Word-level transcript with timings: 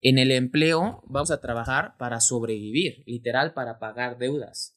En 0.00 0.18
el 0.18 0.32
empleo 0.32 1.00
vamos 1.06 1.30
a 1.30 1.40
trabajar 1.40 1.96
para 1.96 2.20
sobrevivir, 2.20 3.04
literal 3.06 3.54
para 3.54 3.78
pagar 3.78 4.18
deudas, 4.18 4.76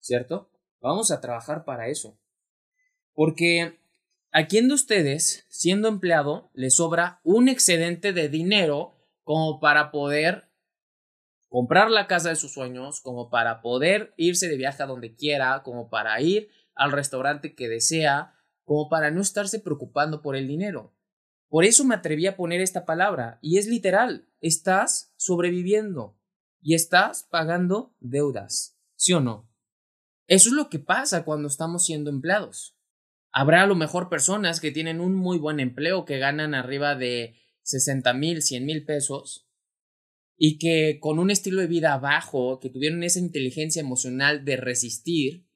¿cierto? 0.00 0.50
Vamos 0.80 1.10
a 1.10 1.20
trabajar 1.20 1.66
para 1.66 1.88
eso. 1.88 2.18
Porque 3.12 3.78
a 4.30 4.46
quién 4.46 4.68
de 4.68 4.74
ustedes, 4.74 5.44
siendo 5.50 5.88
empleado, 5.88 6.50
le 6.54 6.70
sobra 6.70 7.20
un 7.22 7.50
excedente 7.50 8.14
de 8.14 8.30
dinero 8.30 8.96
como 9.22 9.60
para 9.60 9.90
poder 9.90 10.48
comprar 11.50 11.90
la 11.90 12.06
casa 12.06 12.30
de 12.30 12.36
sus 12.36 12.54
sueños, 12.54 13.02
como 13.02 13.28
para 13.28 13.60
poder 13.60 14.14
irse 14.16 14.48
de 14.48 14.56
viaje 14.56 14.82
a 14.82 14.86
donde 14.86 15.14
quiera, 15.14 15.62
como 15.62 15.90
para 15.90 16.18
ir 16.22 16.48
al 16.74 16.92
restaurante 16.92 17.54
que 17.54 17.68
desea, 17.68 18.32
como 18.64 18.88
para 18.88 19.10
no 19.10 19.20
estarse 19.20 19.60
preocupando 19.60 20.22
por 20.22 20.34
el 20.34 20.48
dinero. 20.48 20.94
Por 21.52 21.66
eso 21.66 21.84
me 21.84 21.94
atreví 21.94 22.26
a 22.26 22.34
poner 22.34 22.62
esta 22.62 22.86
palabra, 22.86 23.38
y 23.42 23.58
es 23.58 23.66
literal, 23.66 24.26
estás 24.40 25.12
sobreviviendo 25.18 26.18
y 26.62 26.72
estás 26.72 27.28
pagando 27.30 27.94
deudas, 28.00 28.78
¿sí 28.96 29.12
o 29.12 29.20
no? 29.20 29.52
Eso 30.26 30.48
es 30.48 30.54
lo 30.54 30.70
que 30.70 30.78
pasa 30.78 31.26
cuando 31.26 31.48
estamos 31.48 31.84
siendo 31.84 32.08
empleados. 32.08 32.78
Habrá 33.32 33.64
a 33.64 33.66
lo 33.66 33.74
mejor 33.74 34.08
personas 34.08 34.62
que 34.62 34.70
tienen 34.70 34.98
un 34.98 35.14
muy 35.14 35.36
buen 35.36 35.60
empleo, 35.60 36.06
que 36.06 36.18
ganan 36.18 36.54
arriba 36.54 36.94
de 36.94 37.34
60 37.64 38.14
mil, 38.14 38.40
100 38.40 38.64
mil 38.64 38.86
pesos, 38.86 39.46
y 40.38 40.56
que 40.56 41.00
con 41.00 41.18
un 41.18 41.30
estilo 41.30 41.60
de 41.60 41.66
vida 41.66 41.98
bajo, 41.98 42.60
que 42.60 42.70
tuvieron 42.70 43.02
esa 43.02 43.18
inteligencia 43.18 43.80
emocional 43.80 44.46
de 44.46 44.56
resistir 44.56 45.46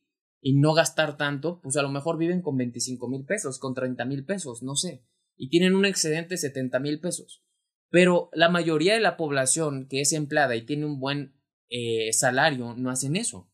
y 0.42 0.58
no 0.58 0.74
gastar 0.74 1.16
tanto, 1.16 1.58
pues 1.62 1.74
a 1.78 1.82
lo 1.82 1.88
mejor 1.88 2.18
viven 2.18 2.42
con 2.42 2.58
25 2.58 3.08
mil 3.08 3.24
pesos, 3.24 3.58
con 3.58 3.72
30 3.72 4.04
mil 4.04 4.26
pesos, 4.26 4.62
no 4.62 4.76
sé, 4.76 5.02
y 5.36 5.48
tienen 5.48 5.74
un 5.74 5.84
excedente 5.84 6.34
de 6.34 6.38
70 6.38 6.78
mil 6.80 7.00
pesos. 7.00 7.42
Pero 7.90 8.30
la 8.32 8.48
mayoría 8.48 8.94
de 8.94 9.00
la 9.00 9.16
población 9.16 9.86
que 9.88 10.00
es 10.00 10.12
empleada 10.12 10.56
y 10.56 10.66
tiene 10.66 10.86
un 10.86 10.98
buen 10.98 11.34
eh, 11.68 12.12
salario 12.12 12.74
no 12.74 12.90
hacen 12.90 13.16
eso. 13.16 13.50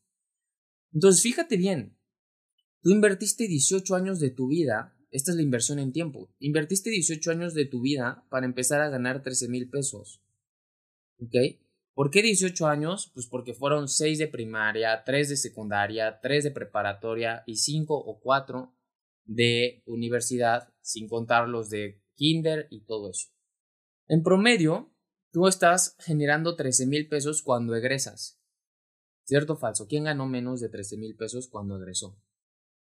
Entonces, 0.93 1.23
fíjate 1.23 1.57
bien, 1.57 1.97
tú 2.83 2.91
invertiste 2.91 3.47
18 3.47 3.95
años 3.95 4.21
de 4.21 4.31
tu 4.31 4.49
vida, 4.49 4.97
esta 5.11 5.31
es 5.31 5.37
la 5.37 5.43
inversión 5.43 5.79
en 5.79 5.93
tiempo, 5.93 6.35
invertiste 6.39 6.91
18 6.91 7.31
años 7.31 7.55
de 7.55 7.67
tu 7.67 7.81
vida 7.81 8.27
para 8.31 8.47
empezar 8.47 8.81
a 8.81 8.91
ganar 8.91 9.23
13 9.23 9.49
mil 9.49 9.71
pesos. 9.71 10.23
¿Ok? 11.19 11.35
¿Por 11.95 12.11
qué 12.11 12.23
18 12.23 12.67
años? 12.67 13.11
Pues 13.15 13.27
porque 13.27 13.55
fueron 13.55 13.89
6 13.89 14.19
de 14.19 14.29
primaria, 14.29 15.03
3 15.05 15.29
de 15.29 15.37
secundaria, 15.37 16.21
3 16.21 16.45
de 16.45 16.51
preparatoria 16.51 17.43
y 17.47 17.57
5 17.57 17.95
o 17.95 18.21
4 18.21 18.75
de 19.25 19.83
universidad, 19.87 20.73
sin 20.81 21.09
contar 21.09 21.49
los 21.49 21.71
de 21.71 22.03
kinder 22.15 22.67
y 22.71 22.85
todo 22.85 23.11
eso. 23.11 23.29
En 24.09 24.23
promedio, 24.23 24.95
tú 25.31 25.47
estás 25.47 25.97
generando 25.99 26.57
13 26.57 26.87
mil 26.87 27.09
pesos 27.09 27.43
cuando 27.43 27.75
egresas. 27.75 28.41
¿Cierto 29.25 29.55
o 29.55 29.57
falso? 29.57 29.87
¿Quién 29.87 30.05
ganó 30.05 30.27
menos 30.27 30.61
de 30.61 30.69
13 30.69 30.97
mil 30.97 31.17
pesos 31.17 31.49
cuando 31.49 31.77
egresó? 31.77 32.21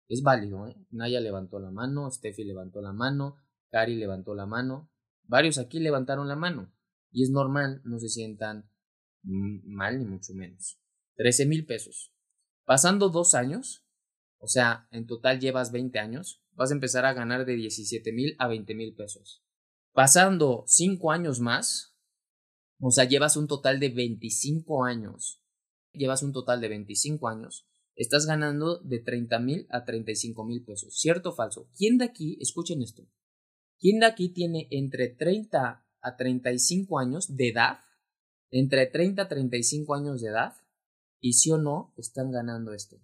Es 0.08 0.22
válido, 0.22 0.66
¿eh? 0.66 0.76
Naya 0.90 1.20
levantó 1.20 1.58
la 1.58 1.70
mano, 1.70 2.10
Steffi 2.10 2.44
levantó 2.44 2.80
la 2.80 2.92
mano, 2.92 3.36
Cari 3.70 3.96
levantó 3.96 4.34
la 4.34 4.46
mano, 4.46 4.90
varios 5.24 5.58
aquí 5.58 5.78
levantaron 5.78 6.28
la 6.28 6.36
mano. 6.36 6.72
Y 7.12 7.24
es 7.24 7.30
normal, 7.30 7.80
no 7.84 7.98
se 7.98 8.08
sientan 8.08 8.70
mal 9.22 9.98
ni 9.98 10.04
mucho 10.04 10.34
menos. 10.34 10.80
13 11.16 11.46
mil 11.46 11.66
pesos. 11.66 12.12
Pasando 12.64 13.08
dos 13.08 13.34
años, 13.34 13.84
o 14.40 14.48
sea, 14.48 14.88
en 14.90 15.06
total 15.06 15.38
llevas 15.38 15.70
20 15.70 15.98
años, 15.98 16.42
vas 16.54 16.70
a 16.70 16.74
empezar 16.74 17.04
a 17.04 17.12
ganar 17.12 17.44
de 17.44 17.54
17 17.54 18.12
mil 18.12 18.34
a 18.38 18.48
20 18.48 18.74
mil 18.74 18.94
pesos. 18.94 19.44
Pasando 19.92 20.64
5 20.66 21.12
años 21.12 21.40
más, 21.40 21.94
o 22.80 22.90
sea, 22.90 23.04
llevas 23.04 23.36
un 23.36 23.46
total 23.46 23.78
de 23.78 23.90
25 23.90 24.84
años, 24.84 25.42
llevas 25.92 26.22
un 26.22 26.32
total 26.32 26.62
de 26.62 26.68
25 26.68 27.28
años, 27.28 27.66
estás 27.94 28.24
ganando 28.24 28.78
de 28.78 29.00
30 29.00 29.38
mil 29.40 29.66
a 29.68 29.84
35 29.84 30.44
mil 30.44 30.64
pesos. 30.64 30.98
¿Cierto 30.98 31.30
o 31.30 31.34
falso? 31.34 31.68
¿Quién 31.76 31.98
de 31.98 32.06
aquí, 32.06 32.38
escuchen 32.40 32.80
esto, 32.80 33.06
quién 33.78 34.00
de 34.00 34.06
aquí 34.06 34.30
tiene 34.30 34.68
entre 34.70 35.08
30 35.08 35.86
a 36.00 36.16
35 36.16 36.98
años 36.98 37.36
de 37.36 37.50
edad? 37.50 37.80
Entre 38.50 38.86
30 38.86 39.22
a 39.22 39.28
35 39.28 39.94
años 39.94 40.22
de 40.22 40.28
edad, 40.28 40.54
y 41.20 41.34
si 41.34 41.50
o 41.50 41.58
no 41.58 41.92
están 41.98 42.30
ganando 42.30 42.72
esto. 42.72 43.00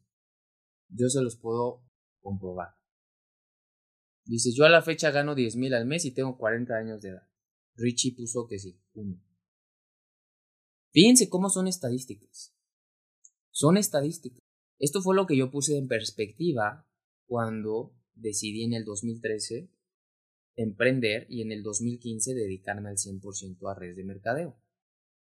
Yo 0.88 1.08
se 1.08 1.22
los 1.22 1.36
puedo 1.36 1.84
comprobar. 2.20 2.76
Dice, 4.24 4.50
yo 4.52 4.64
a 4.64 4.68
la 4.68 4.82
fecha 4.82 5.10
gano 5.10 5.34
10 5.34 5.56
mil 5.56 5.74
al 5.74 5.86
mes 5.86 6.04
y 6.04 6.12
tengo 6.12 6.36
40 6.36 6.74
años 6.74 7.00
de 7.02 7.10
edad. 7.10 7.28
Richie 7.76 8.14
puso 8.16 8.48
que 8.48 8.58
sí, 8.58 8.80
uno. 8.94 9.22
Fíjense 10.92 11.28
cómo 11.28 11.48
son 11.50 11.68
estadísticas. 11.68 12.54
Son 13.50 13.76
estadísticas. 13.76 14.40
Esto 14.78 15.00
fue 15.00 15.14
lo 15.14 15.26
que 15.26 15.36
yo 15.36 15.50
puse 15.50 15.76
en 15.76 15.88
perspectiva 15.88 16.88
cuando 17.26 17.94
decidí 18.14 18.64
en 18.64 18.74
el 18.74 18.84
2013 18.84 19.70
emprender 20.56 21.26
y 21.28 21.42
en 21.42 21.52
el 21.52 21.62
2015 21.62 22.34
dedicarme 22.34 22.88
al 22.88 22.96
100% 22.96 23.70
a 23.70 23.74
redes 23.74 23.96
de 23.96 24.04
mercadeo. 24.04 24.58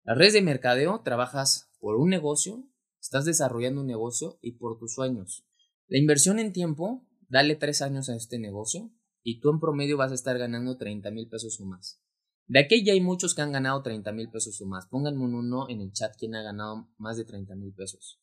Las 0.03 0.17
redes 0.17 0.33
de 0.33 0.41
mercadeo 0.41 1.01
trabajas 1.01 1.71
por 1.79 1.95
un 1.95 2.09
negocio, 2.09 2.67
estás 3.03 3.25
desarrollando 3.25 3.81
un 3.81 3.87
negocio 3.87 4.39
y 4.41 4.53
por 4.53 4.79
tus 4.79 4.93
sueños. 4.93 5.45
La 5.87 5.97
inversión 5.97 6.39
en 6.39 6.53
tiempo 6.53 7.05
dale 7.27 7.57
tres 7.57 7.81
años 7.81 8.07
a 8.07 8.15
este 8.15 8.39
negocio 8.39 8.91
y 9.21 9.41
tú 9.41 9.49
en 9.49 9.59
promedio 9.59 9.97
vas 9.97 10.13
a 10.13 10.15
estar 10.15 10.37
ganando 10.37 10.77
30 10.77 11.11
mil 11.11 11.27
pesos 11.27 11.59
o 11.59 11.65
más. 11.65 12.01
De 12.47 12.59
aquí 12.59 12.83
ya 12.85 12.93
hay 12.93 13.01
muchos 13.01 13.35
que 13.35 13.41
han 13.41 13.51
ganado 13.51 13.83
30 13.83 14.09
mil 14.13 14.29
pesos 14.29 14.59
o 14.61 14.65
más. 14.65 14.87
Pónganme 14.87 15.21
un 15.21 15.35
uno 15.35 15.69
en 15.69 15.81
el 15.81 15.91
chat 15.91 16.15
quien 16.17 16.33
ha 16.35 16.43
ganado 16.43 16.87
más 16.97 17.17
de 17.17 17.25
30 17.25 17.55
mil 17.55 17.73
pesos 17.73 18.21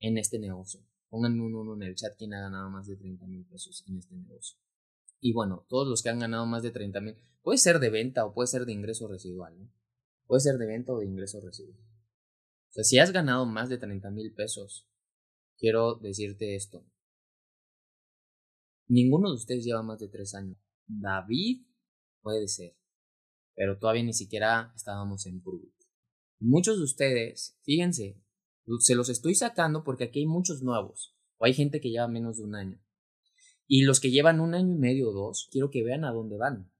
en 0.00 0.16
este 0.16 0.38
negocio. 0.38 0.80
Pónganme 1.10 1.42
un 1.42 1.54
uno 1.54 1.74
en 1.74 1.82
el 1.82 1.94
chat 1.94 2.16
quien 2.16 2.32
ha 2.32 2.40
ganado 2.40 2.70
más 2.70 2.86
de 2.86 2.96
30 2.96 3.26
mil 3.26 3.44
pesos 3.44 3.84
en 3.86 3.98
este 3.98 4.16
negocio. 4.16 4.58
Y 5.20 5.34
bueno, 5.34 5.66
todos 5.68 5.86
los 5.86 6.02
que 6.02 6.08
han 6.08 6.20
ganado 6.20 6.46
más 6.46 6.62
de 6.62 6.70
30 6.70 7.00
mil, 7.02 7.16
puede 7.42 7.58
ser 7.58 7.80
de 7.80 7.90
venta 7.90 8.24
o 8.24 8.32
puede 8.32 8.46
ser 8.46 8.64
de 8.64 8.72
ingreso 8.72 9.08
residual, 9.08 9.58
¿no? 9.58 9.70
Puede 10.26 10.40
ser 10.40 10.56
de 10.56 10.66
venta 10.66 10.94
o 10.94 11.00
de 11.00 11.06
ingreso 11.06 11.38
residual. 11.42 11.85
Si 12.84 12.98
has 12.98 13.12
ganado 13.12 13.46
más 13.46 13.68
de 13.68 13.78
30 13.78 14.10
mil 14.10 14.32
pesos, 14.34 14.86
quiero 15.58 15.96
decirte 15.96 16.54
esto. 16.54 16.84
Ninguno 18.88 19.30
de 19.30 19.36
ustedes 19.36 19.64
lleva 19.64 19.82
más 19.82 19.98
de 19.98 20.08
tres 20.08 20.34
años. 20.34 20.58
David 20.86 21.66
puede 22.20 22.46
ser, 22.48 22.76
pero 23.54 23.78
todavía 23.78 24.04
ni 24.04 24.12
siquiera 24.12 24.72
estábamos 24.76 25.26
en 25.26 25.42
Pruvit. 25.42 25.74
Muchos 26.38 26.76
de 26.78 26.84
ustedes, 26.84 27.58
fíjense, 27.62 28.22
se 28.80 28.94
los 28.94 29.08
estoy 29.08 29.34
sacando 29.34 29.82
porque 29.82 30.04
aquí 30.04 30.20
hay 30.20 30.26
muchos 30.26 30.62
nuevos, 30.62 31.16
o 31.38 31.46
hay 31.46 31.54
gente 31.54 31.80
que 31.80 31.90
lleva 31.90 32.08
menos 32.08 32.36
de 32.36 32.44
un 32.44 32.54
año. 32.54 32.80
Y 33.66 33.82
los 33.82 33.98
que 33.98 34.10
llevan 34.10 34.40
un 34.40 34.54
año 34.54 34.74
y 34.74 34.78
medio 34.78 35.10
o 35.10 35.12
dos, 35.12 35.48
quiero 35.50 35.70
que 35.70 35.82
vean 35.82 36.04
a 36.04 36.12
dónde 36.12 36.36
van. 36.36 36.70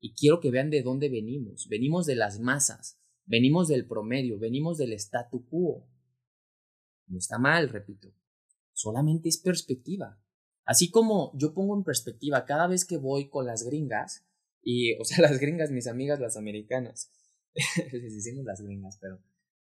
Y 0.00 0.14
quiero 0.14 0.40
que 0.40 0.50
vean 0.50 0.70
de 0.70 0.82
dónde 0.82 1.08
venimos. 1.08 1.68
Venimos 1.68 2.06
de 2.06 2.16
las 2.16 2.40
masas, 2.40 3.00
venimos 3.26 3.68
del 3.68 3.86
promedio, 3.86 4.38
venimos 4.38 4.78
del 4.78 4.92
statu 4.94 5.46
quo. 5.48 5.88
No 7.06 7.18
está 7.18 7.38
mal, 7.38 7.68
repito. 7.68 8.14
Solamente 8.72 9.28
es 9.28 9.38
perspectiva. 9.38 10.20
Así 10.64 10.90
como 10.90 11.32
yo 11.36 11.54
pongo 11.54 11.76
en 11.76 11.84
perspectiva 11.84 12.44
cada 12.46 12.66
vez 12.66 12.84
que 12.84 12.96
voy 12.96 13.28
con 13.28 13.46
las 13.46 13.62
gringas, 13.62 14.26
y, 14.62 14.94
o 14.98 15.04
sea, 15.04 15.18
las 15.28 15.38
gringas, 15.38 15.70
mis 15.70 15.86
amigas, 15.86 16.20
las 16.20 16.36
americanas, 16.36 17.12
les 17.92 18.14
decimos 18.14 18.44
las 18.44 18.60
gringas, 18.60 18.98
pero 19.00 19.22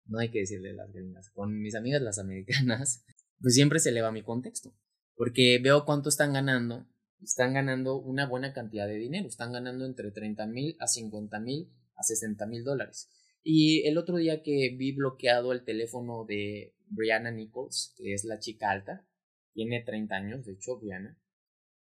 no 0.06 0.18
hay 0.18 0.30
que 0.30 0.40
decirle 0.40 0.72
las 0.72 0.92
gringas, 0.92 1.30
con 1.30 1.60
mis 1.60 1.74
amigas, 1.74 2.02
las 2.02 2.18
americanas, 2.18 3.04
pues 3.40 3.54
siempre 3.54 3.78
se 3.78 3.90
eleva 3.90 4.12
mi 4.12 4.22
contexto, 4.22 4.74
porque 5.14 5.60
veo 5.62 5.84
cuánto 5.84 6.08
están 6.08 6.32
ganando, 6.32 6.86
están 7.22 7.54
ganando 7.54 7.96
una 7.96 8.26
buena 8.26 8.52
cantidad 8.52 8.86
de 8.86 8.96
dinero, 8.96 9.28
están 9.28 9.52
ganando 9.52 9.86
entre 9.86 10.10
30 10.10 10.46
mil 10.46 10.76
a 10.80 10.88
50 10.88 11.38
mil 11.40 11.72
a 11.94 12.02
60 12.02 12.46
mil 12.46 12.64
dólares. 12.64 13.08
Y 13.42 13.86
el 13.86 13.96
otro 13.98 14.16
día 14.16 14.42
que 14.42 14.74
vi 14.76 14.92
bloqueado 14.92 15.52
el 15.52 15.64
teléfono 15.64 16.24
de 16.26 16.74
Brianna 16.86 17.30
Nichols, 17.30 17.94
que 17.96 18.12
es 18.12 18.24
la 18.24 18.38
chica 18.38 18.70
alta, 18.70 19.06
tiene 19.52 19.82
30 19.82 20.14
años, 20.14 20.44
de 20.44 20.52
hecho, 20.52 20.78
Brianna, 20.78 21.18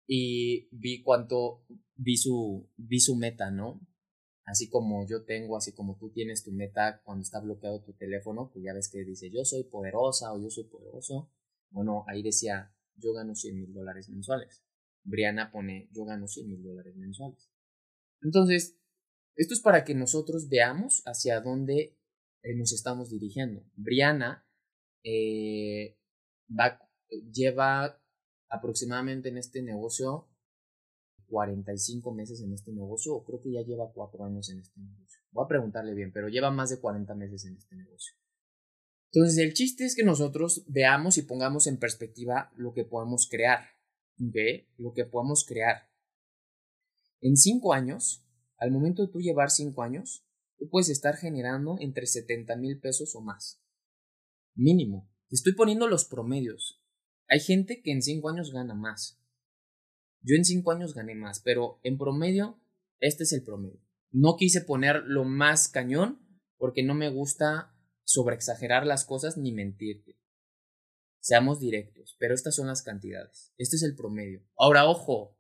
y 0.08 0.70
vi 0.72 1.04
cuánto, 1.04 1.66
vi 1.96 2.18
su, 2.18 2.70
vi 2.78 3.00
su 3.00 3.16
meta, 3.16 3.52
¿no? 3.52 3.82
Así 4.46 4.70
como 4.70 5.06
yo 5.06 5.26
tengo, 5.26 5.58
así 5.58 5.74
como 5.74 5.98
tú 5.98 6.10
tienes 6.10 6.44
tu 6.44 6.54
meta 6.54 7.02
cuando 7.04 7.22
está 7.22 7.42
bloqueado 7.42 7.84
tu 7.84 7.94
teléfono, 7.94 8.50
que 8.50 8.62
ya 8.62 8.74
ves 8.74 8.90
que 8.90 9.04
dice 9.04 9.30
yo 9.30 9.44
soy 9.44 9.66
poderosa 9.66 10.34
o 10.34 10.42
yo 10.42 10.50
soy 10.50 10.64
poderoso. 10.64 11.30
Bueno, 11.70 12.06
ahí 12.08 12.24
decía 12.24 12.74
yo 12.96 13.12
gano 13.12 13.36
100 13.36 13.60
mil 13.60 13.74
dólares 13.74 14.08
mensuales. 14.10 14.64
Brianna 15.04 15.52
pone 15.52 15.90
yo 15.92 16.06
gano 16.06 16.30
100 16.30 16.48
mil 16.48 16.64
dólares 16.64 16.96
mensuales. 16.96 17.50
Entonces, 18.22 18.80
esto 19.38 19.54
es 19.54 19.62
para 19.62 19.84
que 19.84 19.96
nosotros 19.96 20.50
veamos 20.50 21.04
hacia 21.06 21.40
dónde 21.42 21.98
eh, 22.44 22.56
nos 22.56 22.74
estamos 22.74 23.10
dirigiendo. 23.10 23.64
Brianna 23.76 24.46
eh, 25.04 25.98
va, 26.50 26.80
lleva 27.32 28.02
aproximadamente 28.50 29.30
en 29.30 29.38
este 29.38 29.62
negocio 29.62 30.28
45 31.28 32.14
meses 32.14 32.42
en 32.42 32.54
este 32.54 32.72
negocio 32.72 33.14
o 33.14 33.24
creo 33.24 33.42
que 33.42 33.52
ya 33.52 33.62
lleva 33.62 33.92
4 33.92 34.26
años 34.26 34.50
en 34.50 34.60
este 34.60 34.80
negocio. 34.80 35.22
Voy 35.32 35.46
a 35.46 35.48
preguntarle 35.48 35.94
bien, 35.94 36.12
pero 36.12 36.30
lleva 36.30 36.52
más 36.52 36.70
de 36.70 36.80
40 36.80 37.14
meses 37.16 37.46
en 37.46 37.58
este 37.58 37.76
negocio. 37.76 38.16
Entonces 39.12 39.38
el 39.38 39.54
chiste 39.54 39.86
es 39.86 39.96
que 39.96 40.04
nosotros 40.04 40.64
veamos 40.68 41.18
y 41.18 41.24
pongamos 41.24 41.68
en 41.68 41.78
perspectiva 41.78 42.52
lo 42.56 42.74
que 42.74 42.86
podemos 42.86 43.28
crear. 43.30 43.66
¿Ve? 44.18 44.68
Lo 44.78 44.94
que 44.94 45.06
podemos 45.06 45.46
crear. 45.46 45.90
En 47.22 47.38
5 47.38 47.74
años, 47.74 48.27
al 48.58 48.72
momento 48.72 49.06
de 49.06 49.12
tú 49.12 49.20
llevar 49.20 49.50
5 49.50 49.82
años, 49.84 50.26
tú 50.58 50.70
puedes 50.70 50.90
estar 50.90 51.16
generando 51.16 51.78
entre 51.80 52.06
70 52.06 52.56
mil 52.58 52.80
pesos 52.80 53.16
o 53.16 53.22
más. 53.22 53.62
Mínimo. 54.56 55.10
Estoy 55.30 55.54
poniendo 55.54 55.88
los 55.88 56.06
promedios. 56.06 56.82
Hay 57.28 57.40
gente 57.40 57.82
que 57.82 57.92
en 57.92 58.02
5 58.02 58.30
años 58.30 58.52
gana 58.52 58.74
más. 58.74 59.22
Yo 60.22 60.36
en 60.36 60.46
5 60.46 60.72
años 60.72 60.94
gané 60.94 61.16
más, 61.16 61.42
pero 61.42 61.80
en 61.84 61.98
promedio, 61.98 62.60
este 63.00 63.24
es 63.24 63.34
el 63.34 63.44
promedio. 63.44 63.82
No 64.12 64.36
quise 64.38 64.62
poner 64.62 65.04
lo 65.06 65.26
más 65.26 65.68
cañón 65.68 66.20
porque 66.58 66.84
no 66.84 66.96
me 66.96 67.10
gusta 67.10 67.76
sobreexagerar 68.04 68.88
las 68.88 69.06
cosas 69.06 69.38
ni 69.38 69.52
mentirte. 69.52 70.18
Seamos 71.20 71.60
directos, 71.60 72.16
pero 72.20 72.34
estas 72.34 72.56
son 72.56 72.68
las 72.68 72.82
cantidades. 72.82 73.54
Este 73.58 73.76
es 73.76 73.84
el 73.84 73.96
promedio. 73.96 74.44
Ahora, 74.58 74.90
ojo, 74.90 75.37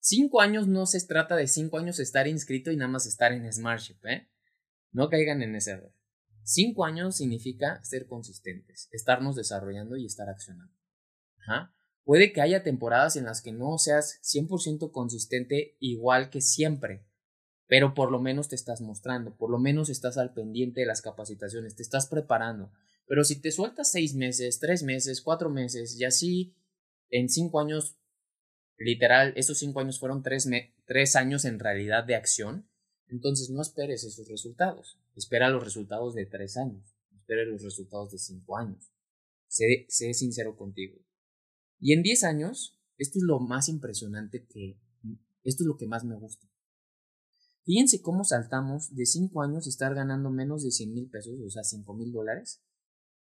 5 0.00 0.40
años 0.40 0.66
no 0.66 0.86
se 0.86 1.04
trata 1.06 1.36
de 1.36 1.46
5 1.46 1.78
años 1.78 2.00
estar 2.00 2.26
inscrito 2.26 2.70
y 2.70 2.76
nada 2.76 2.90
más 2.90 3.06
estar 3.06 3.32
en 3.32 3.50
Smartship, 3.52 3.98
¿eh? 4.04 4.28
No 4.92 5.08
caigan 5.08 5.42
en 5.42 5.54
ese 5.54 5.72
error. 5.72 5.94
5 6.42 6.84
años 6.84 7.16
significa 7.16 7.82
ser 7.84 8.06
consistentes, 8.06 8.88
estarnos 8.92 9.36
desarrollando 9.36 9.96
y 9.96 10.06
estar 10.06 10.28
accionando. 10.28 10.74
Puede 12.04 12.32
que 12.32 12.40
haya 12.40 12.62
temporadas 12.62 13.16
en 13.16 13.24
las 13.24 13.42
que 13.42 13.52
no 13.52 13.78
seas 13.78 14.20
100% 14.22 14.90
consistente 14.90 15.76
igual 15.80 16.30
que 16.30 16.40
siempre, 16.40 17.06
pero 17.66 17.94
por 17.94 18.10
lo 18.10 18.20
menos 18.20 18.48
te 18.48 18.56
estás 18.56 18.80
mostrando, 18.80 19.36
por 19.36 19.50
lo 19.50 19.58
menos 19.58 19.90
estás 19.90 20.16
al 20.16 20.32
pendiente 20.32 20.80
de 20.80 20.86
las 20.86 21.02
capacitaciones, 21.02 21.76
te 21.76 21.82
estás 21.82 22.08
preparando. 22.08 22.72
Pero 23.06 23.24
si 23.24 23.40
te 23.40 23.52
sueltas 23.52 23.92
seis 23.92 24.14
meses, 24.14 24.58
tres 24.58 24.82
meses, 24.82 25.20
cuatro 25.20 25.50
meses 25.50 25.96
y 25.98 26.04
así 26.04 26.56
en 27.10 27.28
cinco 27.28 27.60
años, 27.60 27.96
literal, 28.84 29.32
esos 29.36 29.58
cinco 29.58 29.80
años 29.80 30.00
fueron 30.00 30.22
tres, 30.22 30.48
tres 30.86 31.16
años 31.16 31.44
en 31.44 31.58
realidad 31.58 32.04
de 32.04 32.16
acción, 32.16 32.68
entonces 33.08 33.50
no 33.50 33.62
esperes 33.62 34.04
esos 34.04 34.28
resultados. 34.28 34.98
Espera 35.14 35.50
los 35.50 35.62
resultados 35.62 36.14
de 36.14 36.26
tres 36.26 36.56
años, 36.56 36.96
espera 37.14 37.44
los 37.44 37.62
resultados 37.62 38.10
de 38.12 38.18
cinco 38.18 38.56
años. 38.56 38.90
Sé, 39.48 39.86
sé 39.88 40.14
sincero 40.14 40.56
contigo. 40.56 40.98
Y 41.80 41.94
en 41.94 42.02
10 42.02 42.24
años, 42.24 42.78
esto 42.98 43.18
es 43.18 43.24
lo 43.24 43.40
más 43.40 43.68
impresionante 43.68 44.46
que, 44.46 44.78
esto 45.42 45.64
es 45.64 45.66
lo 45.66 45.76
que 45.76 45.86
más 45.86 46.04
me 46.04 46.14
gusta. 46.14 46.46
Fíjense 47.64 48.02
cómo 48.02 48.22
saltamos 48.24 48.94
de 48.94 49.06
5 49.06 49.42
años 49.42 49.66
estar 49.66 49.94
ganando 49.94 50.30
menos 50.30 50.62
de 50.62 50.70
100 50.70 50.92
mil 50.92 51.10
pesos, 51.10 51.38
o 51.44 51.50
sea, 51.50 51.64
5 51.64 51.94
mil 51.94 52.12
dólares, 52.12 52.62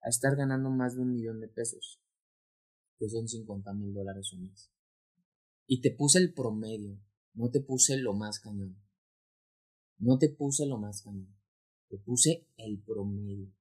a 0.02 0.08
estar 0.08 0.37
ganando 0.37 0.70
más 0.70 0.96
de 0.96 1.02
un 1.02 1.12
millón 1.12 1.40
de 1.40 1.49
pesos, 1.49 2.00
que 2.99 3.08
son 3.08 3.28
50 3.28 3.72
mil 3.75 3.94
dólares 3.94 4.32
o 4.34 4.38
más. 4.38 4.70
Y 5.70 5.82
te 5.82 5.90
puse 5.90 6.18
el 6.18 6.32
promedio, 6.32 6.98
no 7.34 7.50
te 7.50 7.60
puse 7.60 7.98
lo 7.98 8.14
más 8.14 8.40
cañón. 8.40 8.82
No 9.98 10.18
te 10.18 10.30
puse 10.30 10.64
lo 10.64 10.78
más 10.78 11.02
cañón, 11.02 11.36
te 11.88 11.98
puse 11.98 12.48
el 12.56 12.82
promedio. 12.82 13.52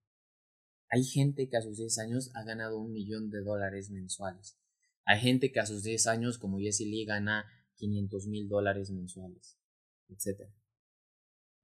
Hay 0.89 1.03
gente 1.03 1.49
que 1.49 1.57
a 1.57 1.61
sus 1.61 1.77
10 1.77 1.99
años 1.99 2.31
ha 2.33 2.45
ganado 2.45 2.79
un 2.79 2.93
millón 2.93 3.29
de 3.29 3.41
dólares 3.41 3.89
mensuales. 3.89 4.57
Hay 5.03 5.19
gente 5.19 5.51
que 5.51 5.59
a 5.59 5.65
sus 5.65 5.83
10 5.83 6.07
años, 6.07 6.37
como 6.37 6.59
Jesse 6.59 6.85
Lee, 6.87 7.03
gana 7.03 7.45
500 7.75 8.27
mil 8.27 8.47
dólares 8.47 8.89
mensuales, 8.89 9.59
etc. 10.07 10.49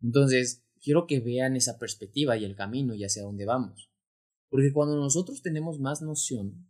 Entonces, 0.02 0.66
quiero 0.82 1.08
que 1.08 1.22
vean 1.22 1.56
esa 1.56 1.80
perspectiva 1.80 2.36
y 2.36 2.44
el 2.44 2.58
camino 2.58 2.94
y 2.94 3.06
hacia 3.06 3.24
dónde 3.24 3.46
vamos. 3.46 3.90
Porque 4.50 4.74
cuando 4.74 4.98
nosotros 4.98 5.42
tenemos 5.42 5.80
más 5.80 6.02
noción 6.02 6.70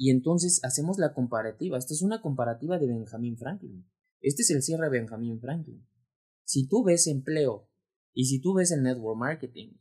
y 0.00 0.08
entonces 0.08 0.64
hacemos 0.64 0.96
la 0.96 1.12
comparativa, 1.12 1.76
esta 1.76 1.92
es 1.92 2.00
una 2.00 2.22
comparativa 2.22 2.78
de 2.78 2.86
Benjamin 2.86 3.36
Franklin. 3.36 3.86
Este 4.22 4.40
es 4.40 4.50
el 4.50 4.62
cierre 4.62 4.84
de 4.84 4.98
Benjamin 4.98 5.38
Franklin. 5.38 5.86
Si 6.42 6.66
tú 6.66 6.82
ves 6.82 7.06
empleo 7.06 7.68
y 8.14 8.24
si 8.24 8.40
tú 8.40 8.54
ves 8.54 8.72
el 8.72 8.82
network 8.82 9.18
marketing, 9.18 9.74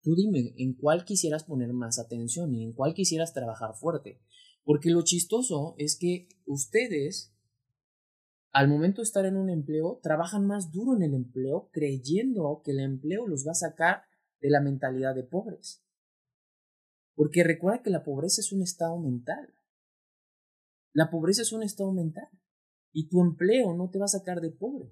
tú 0.00 0.14
dime 0.14 0.54
en 0.56 0.72
cuál 0.72 1.04
quisieras 1.04 1.44
poner 1.44 1.74
más 1.74 1.98
atención 1.98 2.54
y 2.54 2.64
en 2.64 2.72
cuál 2.72 2.94
quisieras 2.94 3.34
trabajar 3.34 3.74
fuerte. 3.74 4.22
Porque 4.64 4.88
lo 4.88 5.02
chistoso 5.02 5.74
es 5.76 5.98
que 5.98 6.30
ustedes, 6.46 7.36
al 8.50 8.68
momento 8.68 9.02
de 9.02 9.04
estar 9.04 9.26
en 9.26 9.36
un 9.36 9.50
empleo, 9.50 10.00
trabajan 10.02 10.46
más 10.46 10.72
duro 10.72 10.96
en 10.96 11.02
el 11.02 11.12
empleo 11.12 11.68
creyendo 11.70 12.62
que 12.64 12.70
el 12.70 12.80
empleo 12.80 13.28
los 13.28 13.46
va 13.46 13.50
a 13.50 13.56
sacar 13.56 14.04
de 14.40 14.48
la 14.48 14.62
mentalidad 14.62 15.14
de 15.14 15.24
pobres. 15.24 15.84
Porque 17.14 17.44
recuerda 17.44 17.82
que 17.82 17.90
la 17.90 18.04
pobreza 18.04 18.40
es 18.40 18.52
un 18.52 18.62
estado 18.62 18.98
mental. 18.98 19.54
La 20.92 21.10
pobreza 21.10 21.42
es 21.42 21.52
un 21.52 21.62
estado 21.62 21.92
mental. 21.92 22.28
Y 22.92 23.08
tu 23.08 23.22
empleo 23.22 23.74
no 23.74 23.90
te 23.90 23.98
va 23.98 24.06
a 24.06 24.08
sacar 24.08 24.40
de 24.40 24.50
pobre. 24.50 24.90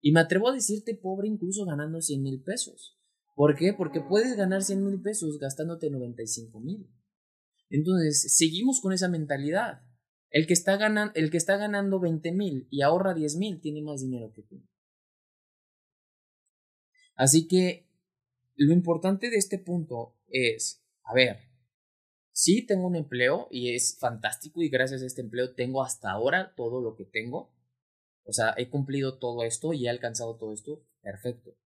Y 0.00 0.12
me 0.12 0.20
atrevo 0.20 0.48
a 0.48 0.54
decirte 0.54 0.94
pobre 0.94 1.28
incluso 1.28 1.64
ganando 1.64 2.00
100 2.00 2.22
mil 2.22 2.42
pesos. 2.42 2.98
¿Por 3.34 3.56
qué? 3.56 3.72
Porque 3.72 4.00
puedes 4.00 4.36
ganar 4.36 4.62
100 4.62 4.84
mil 4.84 5.00
pesos 5.00 5.38
gastándote 5.38 5.90
95 5.90 6.60
mil. 6.60 6.88
Entonces, 7.70 8.36
seguimos 8.36 8.80
con 8.80 8.92
esa 8.92 9.08
mentalidad. 9.08 9.82
El 10.30 10.46
que 10.46 10.52
está, 10.52 10.76
ganando, 10.76 11.12
el 11.14 11.30
que 11.30 11.36
está 11.36 11.56
ganando 11.56 12.00
20 12.00 12.32
mil 12.32 12.66
y 12.70 12.82
ahorra 12.82 13.14
10 13.14 13.36
mil 13.36 13.60
tiene 13.60 13.82
más 13.82 14.02
dinero 14.02 14.32
que 14.34 14.42
tú. 14.42 14.62
Así 17.14 17.48
que 17.48 17.88
lo 18.56 18.72
importante 18.72 19.30
de 19.30 19.36
este 19.36 19.58
punto 19.58 20.16
es, 20.28 20.84
a 21.08 21.14
ver, 21.14 21.38
sí 22.32 22.66
tengo 22.66 22.86
un 22.86 22.94
empleo 22.94 23.48
y 23.50 23.74
es 23.74 23.98
fantástico 23.98 24.60
y 24.60 24.68
gracias 24.68 25.02
a 25.02 25.06
este 25.06 25.22
empleo 25.22 25.54
tengo 25.54 25.82
hasta 25.82 26.10
ahora 26.10 26.52
todo 26.54 26.82
lo 26.82 26.96
que 26.96 27.06
tengo. 27.06 27.50
O 28.24 28.32
sea, 28.34 28.52
he 28.58 28.68
cumplido 28.68 29.18
todo 29.18 29.42
esto 29.42 29.72
y 29.72 29.86
he 29.86 29.88
alcanzado 29.88 30.36
todo 30.36 30.52
esto. 30.52 30.84
Perfecto. 31.00 31.56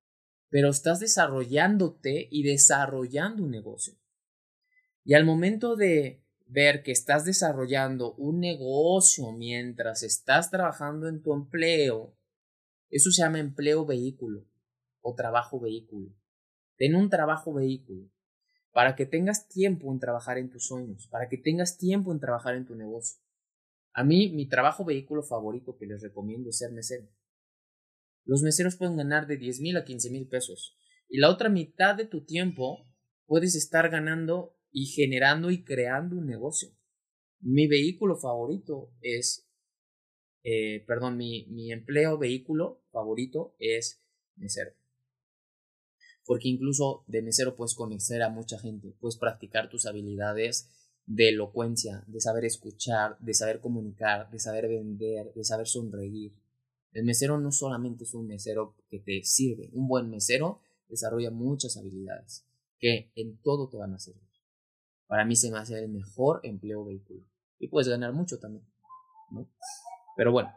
Pero 0.48 0.70
estás 0.70 1.00
desarrollándote 1.00 2.28
y 2.30 2.44
desarrollando 2.44 3.42
un 3.42 3.50
negocio. 3.50 3.94
Y 5.02 5.14
al 5.14 5.24
momento 5.24 5.74
de 5.74 6.24
ver 6.46 6.84
que 6.84 6.92
estás 6.92 7.24
desarrollando 7.24 8.14
un 8.14 8.38
negocio 8.38 9.32
mientras 9.32 10.04
estás 10.04 10.52
trabajando 10.52 11.08
en 11.08 11.20
tu 11.20 11.34
empleo, 11.34 12.16
eso 12.90 13.10
se 13.10 13.22
llama 13.22 13.40
empleo 13.40 13.84
vehículo 13.84 14.46
o 15.00 15.16
trabajo 15.16 15.58
vehículo. 15.58 16.14
Ten 16.76 16.94
un 16.94 17.10
trabajo 17.10 17.52
vehículo 17.52 18.08
para 18.72 18.96
que 18.96 19.06
tengas 19.06 19.48
tiempo 19.48 19.92
en 19.92 20.00
trabajar 20.00 20.38
en 20.38 20.50
tus 20.50 20.66
sueños, 20.66 21.06
para 21.08 21.28
que 21.28 21.36
tengas 21.36 21.76
tiempo 21.76 22.12
en 22.12 22.20
trabajar 22.20 22.56
en 22.56 22.66
tu 22.66 22.74
negocio. 22.74 23.20
A 23.94 24.02
mí, 24.02 24.30
mi 24.30 24.48
trabajo 24.48 24.84
vehículo 24.84 25.22
favorito 25.22 25.76
que 25.76 25.86
les 25.86 26.02
recomiendo 26.02 26.48
es 26.48 26.58
ser 26.58 26.72
mesero. 26.72 27.06
Los 28.24 28.42
meseros 28.42 28.76
pueden 28.76 28.96
ganar 28.96 29.26
de 29.26 29.36
10 29.36 29.60
mil 29.60 29.76
a 29.76 29.84
15 29.84 30.10
mil 30.10 30.28
pesos 30.28 30.76
y 31.08 31.18
la 31.18 31.28
otra 31.28 31.50
mitad 31.50 31.94
de 31.94 32.06
tu 32.06 32.24
tiempo 32.24 32.86
puedes 33.26 33.54
estar 33.54 33.90
ganando 33.90 34.56
y 34.70 34.86
generando 34.86 35.50
y 35.50 35.64
creando 35.64 36.16
un 36.16 36.26
negocio. 36.26 36.70
Mi 37.40 37.66
vehículo 37.66 38.16
favorito 38.16 38.94
es, 39.02 39.50
eh, 40.44 40.84
perdón, 40.86 41.18
mi, 41.18 41.46
mi 41.50 41.72
empleo 41.72 42.16
vehículo 42.16 42.84
favorito 42.90 43.54
es 43.58 44.02
mesero. 44.36 44.72
Porque 46.24 46.48
incluso 46.48 47.04
de 47.06 47.22
mesero 47.22 47.56
puedes 47.56 47.74
conocer 47.74 48.22
a 48.22 48.28
mucha 48.28 48.58
gente, 48.58 48.94
puedes 49.00 49.16
practicar 49.16 49.68
tus 49.68 49.86
habilidades 49.86 50.70
de 51.06 51.30
elocuencia, 51.30 52.04
de 52.06 52.20
saber 52.20 52.44
escuchar, 52.44 53.18
de 53.18 53.34
saber 53.34 53.60
comunicar, 53.60 54.30
de 54.30 54.38
saber 54.38 54.68
vender, 54.68 55.32
de 55.34 55.44
saber 55.44 55.66
sonreír. 55.66 56.32
El 56.92 57.04
mesero 57.04 57.40
no 57.40 57.50
solamente 57.50 58.04
es 58.04 58.14
un 58.14 58.26
mesero 58.26 58.76
que 58.88 59.00
te 59.00 59.22
sirve, 59.24 59.70
un 59.72 59.88
buen 59.88 60.10
mesero 60.10 60.60
desarrolla 60.88 61.30
muchas 61.30 61.76
habilidades 61.76 62.46
que 62.78 63.12
en 63.14 63.40
todo 63.40 63.68
te 63.68 63.78
van 63.78 63.94
a 63.94 63.98
servir. 63.98 64.28
Para 65.06 65.24
mí 65.24 65.36
se 65.36 65.50
me 65.50 65.58
hace 65.58 65.78
el 65.78 65.88
mejor 65.88 66.40
empleo 66.42 66.84
vehículo. 66.84 67.24
Y 67.58 67.68
puedes 67.68 67.88
ganar 67.88 68.12
mucho 68.12 68.38
también. 68.38 68.66
Pero 70.16 70.32
bueno. 70.32 70.52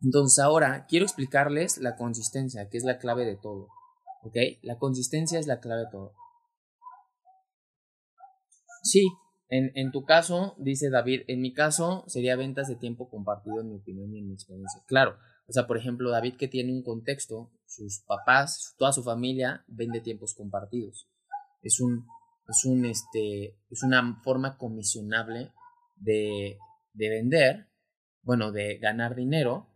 Entonces 0.00 0.38
ahora 0.38 0.86
quiero 0.88 1.04
explicarles 1.04 1.78
la 1.78 1.96
consistencia, 1.96 2.68
que 2.68 2.78
es 2.78 2.84
la 2.84 2.98
clave 2.98 3.24
de 3.24 3.36
todo. 3.36 3.68
¿Ok? 4.22 4.36
La 4.62 4.78
consistencia 4.78 5.38
es 5.38 5.46
la 5.46 5.60
clave 5.60 5.82
de 5.82 5.90
todo. 5.90 6.14
Sí, 8.82 9.08
en, 9.48 9.72
en, 9.74 9.90
tu 9.92 10.04
caso, 10.04 10.54
dice 10.58 10.90
David, 10.90 11.22
en 11.26 11.40
mi 11.40 11.52
caso 11.52 12.04
sería 12.06 12.36
ventas 12.36 12.68
de 12.68 12.76
tiempo 12.76 13.08
compartido 13.08 13.60
en 13.60 13.70
mi 13.70 13.76
opinión 13.76 14.14
y 14.14 14.18
en 14.18 14.28
mi 14.28 14.34
experiencia. 14.34 14.82
Claro, 14.86 15.16
o 15.48 15.52
sea, 15.52 15.66
por 15.66 15.78
ejemplo, 15.78 16.10
David 16.10 16.36
que 16.36 16.46
tiene 16.46 16.72
un 16.72 16.82
contexto, 16.82 17.50
sus 17.66 18.02
papás, 18.06 18.74
toda 18.78 18.92
su 18.92 19.02
familia 19.02 19.64
vende 19.66 20.02
tiempos 20.02 20.34
compartidos. 20.34 21.08
Es 21.62 21.80
un, 21.80 22.06
es 22.46 22.64
un, 22.66 22.84
este, 22.84 23.56
es 23.70 23.82
una 23.82 24.20
forma 24.22 24.58
comisionable 24.58 25.52
de, 25.96 26.58
de 26.92 27.08
vender, 27.08 27.68
bueno, 28.22 28.52
de 28.52 28.76
ganar 28.76 29.14
dinero, 29.14 29.68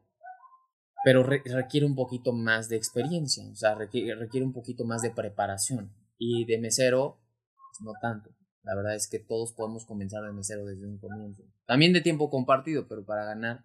pero 1.05 1.23
requiere 1.23 1.87
un 1.87 1.95
poquito 1.95 2.33
más 2.33 2.69
de 2.69 2.77
experiencia, 2.77 3.45
o 3.51 3.57
sea, 3.57 3.75
requiere, 3.75 4.15
requiere 4.15 4.47
un 4.47 4.53
poquito 4.53 4.85
más 4.85 5.03
de 5.03 5.11
preparación. 5.11 5.93
Y 6.19 6.45
de 6.45 6.59
mesero, 6.59 7.19
pues 7.57 7.81
no 7.85 7.93
tanto. 8.01 8.31
La 8.63 8.77
verdad 8.77 8.95
es 8.95 9.09
que 9.09 9.19
todos 9.19 9.53
podemos 9.53 9.85
comenzar 9.85 10.23
de 10.23 10.33
mesero 10.33 10.65
desde 10.65 10.87
un 10.87 10.99
comienzo. 10.99 11.43
También 11.67 11.93
de 11.93 12.01
tiempo 12.01 12.31
compartido, 12.31 12.87
pero 12.87 13.05
para 13.05 13.25
ganar 13.25 13.65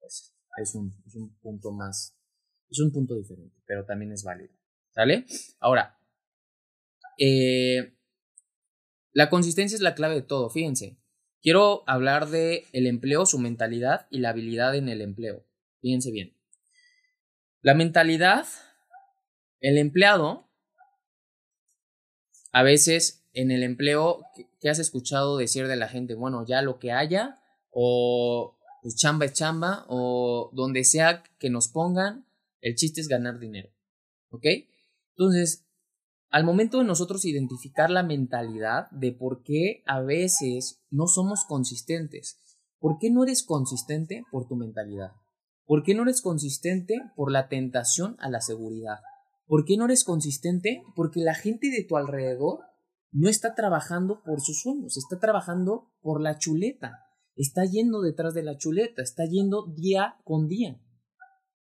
pues, 0.00 0.34
es, 0.56 0.74
un, 0.74 0.94
es 1.06 1.14
un 1.14 1.36
punto 1.40 1.72
más, 1.72 2.16
es 2.70 2.80
un 2.80 2.90
punto 2.90 3.14
diferente, 3.14 3.60
pero 3.66 3.84
también 3.84 4.12
es 4.12 4.24
válido. 4.24 4.54
¿Sale? 4.92 5.26
Ahora, 5.60 5.98
eh, 7.18 7.94
la 9.12 9.28
consistencia 9.28 9.76
es 9.76 9.82
la 9.82 9.94
clave 9.94 10.14
de 10.14 10.22
todo, 10.22 10.48
fíjense. 10.48 10.98
Quiero 11.42 11.82
hablar 11.86 12.30
de 12.30 12.64
el 12.72 12.86
empleo, 12.86 13.26
su 13.26 13.38
mentalidad 13.38 14.06
y 14.10 14.20
la 14.20 14.30
habilidad 14.30 14.74
en 14.74 14.88
el 14.88 15.02
empleo. 15.02 15.44
Fíjense 15.82 16.10
bien. 16.10 16.34
La 17.64 17.72
mentalidad, 17.72 18.46
el 19.60 19.78
empleado, 19.78 20.50
a 22.52 22.62
veces 22.62 23.26
en 23.32 23.50
el 23.50 23.62
empleo, 23.62 24.20
¿qué 24.60 24.68
has 24.68 24.78
escuchado 24.78 25.38
decir 25.38 25.66
de 25.66 25.76
la 25.76 25.88
gente? 25.88 26.14
Bueno, 26.14 26.44
ya 26.46 26.60
lo 26.60 26.78
que 26.78 26.92
haya, 26.92 27.40
o 27.70 28.58
pues 28.82 28.96
chamba 28.96 29.24
es 29.24 29.32
chamba, 29.32 29.86
o 29.88 30.50
donde 30.52 30.84
sea 30.84 31.22
que 31.38 31.48
nos 31.48 31.68
pongan, 31.68 32.26
el 32.60 32.74
chiste 32.74 33.00
es 33.00 33.08
ganar 33.08 33.38
dinero. 33.38 33.70
¿Ok? 34.28 34.44
Entonces, 35.16 35.64
al 36.28 36.44
momento 36.44 36.80
de 36.80 36.84
nosotros 36.84 37.24
identificar 37.24 37.88
la 37.88 38.02
mentalidad 38.02 38.90
de 38.90 39.12
por 39.12 39.42
qué 39.42 39.82
a 39.86 40.02
veces 40.02 40.84
no 40.90 41.06
somos 41.06 41.46
consistentes, 41.46 42.58
¿por 42.78 42.98
qué 42.98 43.08
no 43.08 43.22
eres 43.22 43.42
consistente 43.42 44.22
por 44.30 44.46
tu 44.46 44.54
mentalidad? 44.54 45.12
¿Por 45.66 45.82
qué 45.82 45.94
no 45.94 46.02
eres 46.02 46.20
consistente 46.20 46.94
por 47.16 47.32
la 47.32 47.48
tentación 47.48 48.16
a 48.18 48.28
la 48.28 48.40
seguridad? 48.40 48.98
¿Por 49.46 49.64
qué 49.64 49.76
no 49.76 49.86
eres 49.86 50.04
consistente? 50.04 50.82
Porque 50.94 51.20
la 51.20 51.34
gente 51.34 51.70
de 51.70 51.84
tu 51.84 51.96
alrededor 51.96 52.60
no 53.12 53.28
está 53.28 53.54
trabajando 53.54 54.22
por 54.24 54.40
sus 54.40 54.60
sueños, 54.60 54.96
está 54.96 55.18
trabajando 55.18 55.92
por 56.00 56.20
la 56.20 56.38
chuleta, 56.38 56.98
está 57.36 57.64
yendo 57.64 58.00
detrás 58.00 58.34
de 58.34 58.42
la 58.42 58.56
chuleta, 58.56 59.02
está 59.02 59.24
yendo 59.24 59.72
día 59.74 60.16
con 60.24 60.48
día. 60.48 60.80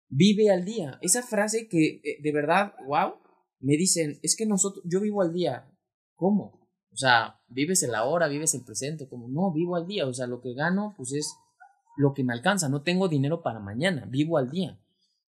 Vive 0.10 0.52
al 0.52 0.66
día. 0.66 0.98
Esa 1.02 1.24
frase 1.24 1.68
que 1.68 2.02
eh, 2.04 2.22
de 2.22 2.32
verdad, 2.32 2.74
wow, 2.88 3.16
me 3.60 3.78
dicen, 3.78 4.20
es 4.22 4.36
que 4.36 4.46
nosotros, 4.46 4.84
yo 4.86 5.00
vivo 5.00 5.22
al 5.22 5.34
día. 5.34 5.70
¿Cómo? 6.16 6.64
O 6.92 6.98
sea, 6.98 7.40
vives 7.48 7.82
el 7.84 7.96
ahora, 7.96 8.28
vives 8.28 8.54
el 8.54 8.64
presente, 8.64 9.08
como 9.08 9.28
no, 9.28 9.52
vivo 9.52 9.76
al 9.76 9.88
día, 9.88 10.08
o 10.08 10.14
sea, 10.14 10.28
lo 10.28 10.42
que 10.42 10.54
gano, 10.54 10.94
pues 10.96 11.14
es 11.14 11.36
lo 11.96 12.14
que 12.14 12.24
me 12.24 12.34
alcanza, 12.34 12.70
no 12.70 12.82
tengo 12.82 13.08
dinero 13.08 13.42
para 13.42 13.60
mañana, 13.60 14.06
vivo 14.08 14.38
al 14.38 14.50
día. 14.50 14.80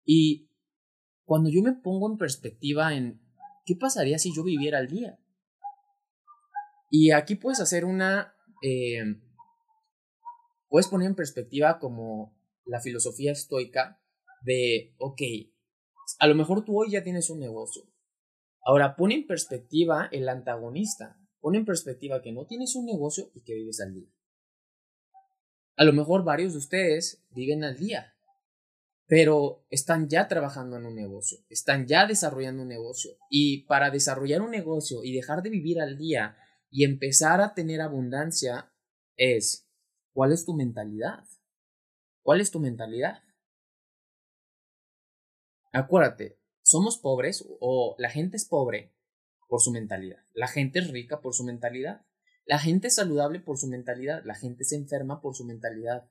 Y 0.06 0.50
cuando 1.25 1.50
yo 1.50 1.62
me 1.62 1.74
pongo 1.74 2.10
en 2.10 2.18
perspectiva 2.18 2.94
en 2.94 3.22
qué 3.65 3.75
pasaría 3.75 4.20
si 4.20 4.34
yo 4.36 4.44
viviera 4.44 4.77
al 4.77 4.88
día, 4.88 5.20
y 6.89 7.12
aquí 7.12 7.36
puedes 7.36 7.60
hacer 7.62 7.86
una... 7.86 8.36
Eh, 8.62 9.01
puedes 10.68 10.88
poner 10.88 11.08
en 11.08 11.15
perspectiva 11.15 11.80
como 11.80 12.38
la 12.65 12.80
filosofía 12.80 13.32
estoica 13.32 14.01
de, 14.44 14.94
ok, 15.00 15.22
a 16.20 16.27
lo 16.27 16.36
mejor 16.36 16.63
tú 16.63 16.80
hoy 16.80 16.91
ya 16.91 17.03
tienes 17.03 17.30
un 17.30 17.39
negocio. 17.39 17.84
Ahora, 18.63 18.96
pone 18.96 19.15
en 19.15 19.27
perspectiva 19.27 20.08
el 20.12 20.30
antagonista. 20.30 21.18
Pone 21.39 21.58
en 21.58 21.65
perspectiva 21.65 22.22
que 22.22 22.32
no 22.32 22.46
tienes 22.46 22.75
un 22.75 22.86
negocio 22.86 23.32
y 23.34 23.41
que 23.41 23.56
vives 23.56 23.82
al 23.82 23.94
día. 23.94 24.10
A 25.82 25.84
lo 25.84 25.94
mejor 25.94 26.24
varios 26.24 26.54
de 26.54 26.60
ustedes 26.60 27.26
viven 27.32 27.64
al 27.64 27.76
día, 27.76 28.14
pero 29.08 29.66
están 29.72 30.10
ya 30.10 30.28
trabajando 30.28 30.78
en 30.78 30.86
un 30.86 30.94
negocio, 30.94 31.40
están 31.50 31.88
ya 31.88 32.06
desarrollando 32.06 32.62
un 32.62 32.70
negocio. 32.70 33.18
Y 33.32 33.64
para 33.64 33.90
desarrollar 33.90 34.44
un 34.44 34.52
negocio 34.52 35.04
y 35.04 35.12
dejar 35.12 35.42
de 35.42 35.50
vivir 35.50 35.82
al 35.82 35.98
día 35.98 36.38
y 36.70 36.84
empezar 36.84 37.42
a 37.42 37.56
tener 37.56 37.82
abundancia 37.82 38.72
es, 39.18 39.68
¿cuál 40.14 40.34
es 40.34 40.46
tu 40.46 40.54
mentalidad? 40.54 41.24
¿Cuál 42.22 42.42
es 42.42 42.52
tu 42.52 42.60
mentalidad? 42.60 43.24
Acuérdate, 45.74 46.38
somos 46.62 47.00
pobres 47.00 47.44
o 47.60 47.96
la 47.98 48.12
gente 48.12 48.38
es 48.38 48.46
pobre 48.46 48.94
por 49.48 49.62
su 49.62 49.72
mentalidad. 49.72 50.20
La 50.36 50.48
gente 50.48 50.78
es 50.78 50.92
rica 50.92 51.22
por 51.22 51.34
su 51.34 51.44
mentalidad. 51.44 52.06
La 52.46 52.60
gente 52.60 52.88
es 52.88 52.96
saludable 52.96 53.40
por 53.40 53.58
su 53.58 53.68
mentalidad. 53.68 54.24
La 54.26 54.36
gente 54.36 54.64
se 54.64 54.76
enferma 54.76 55.22
por 55.22 55.36
su 55.36 55.46
mentalidad. 55.46 56.10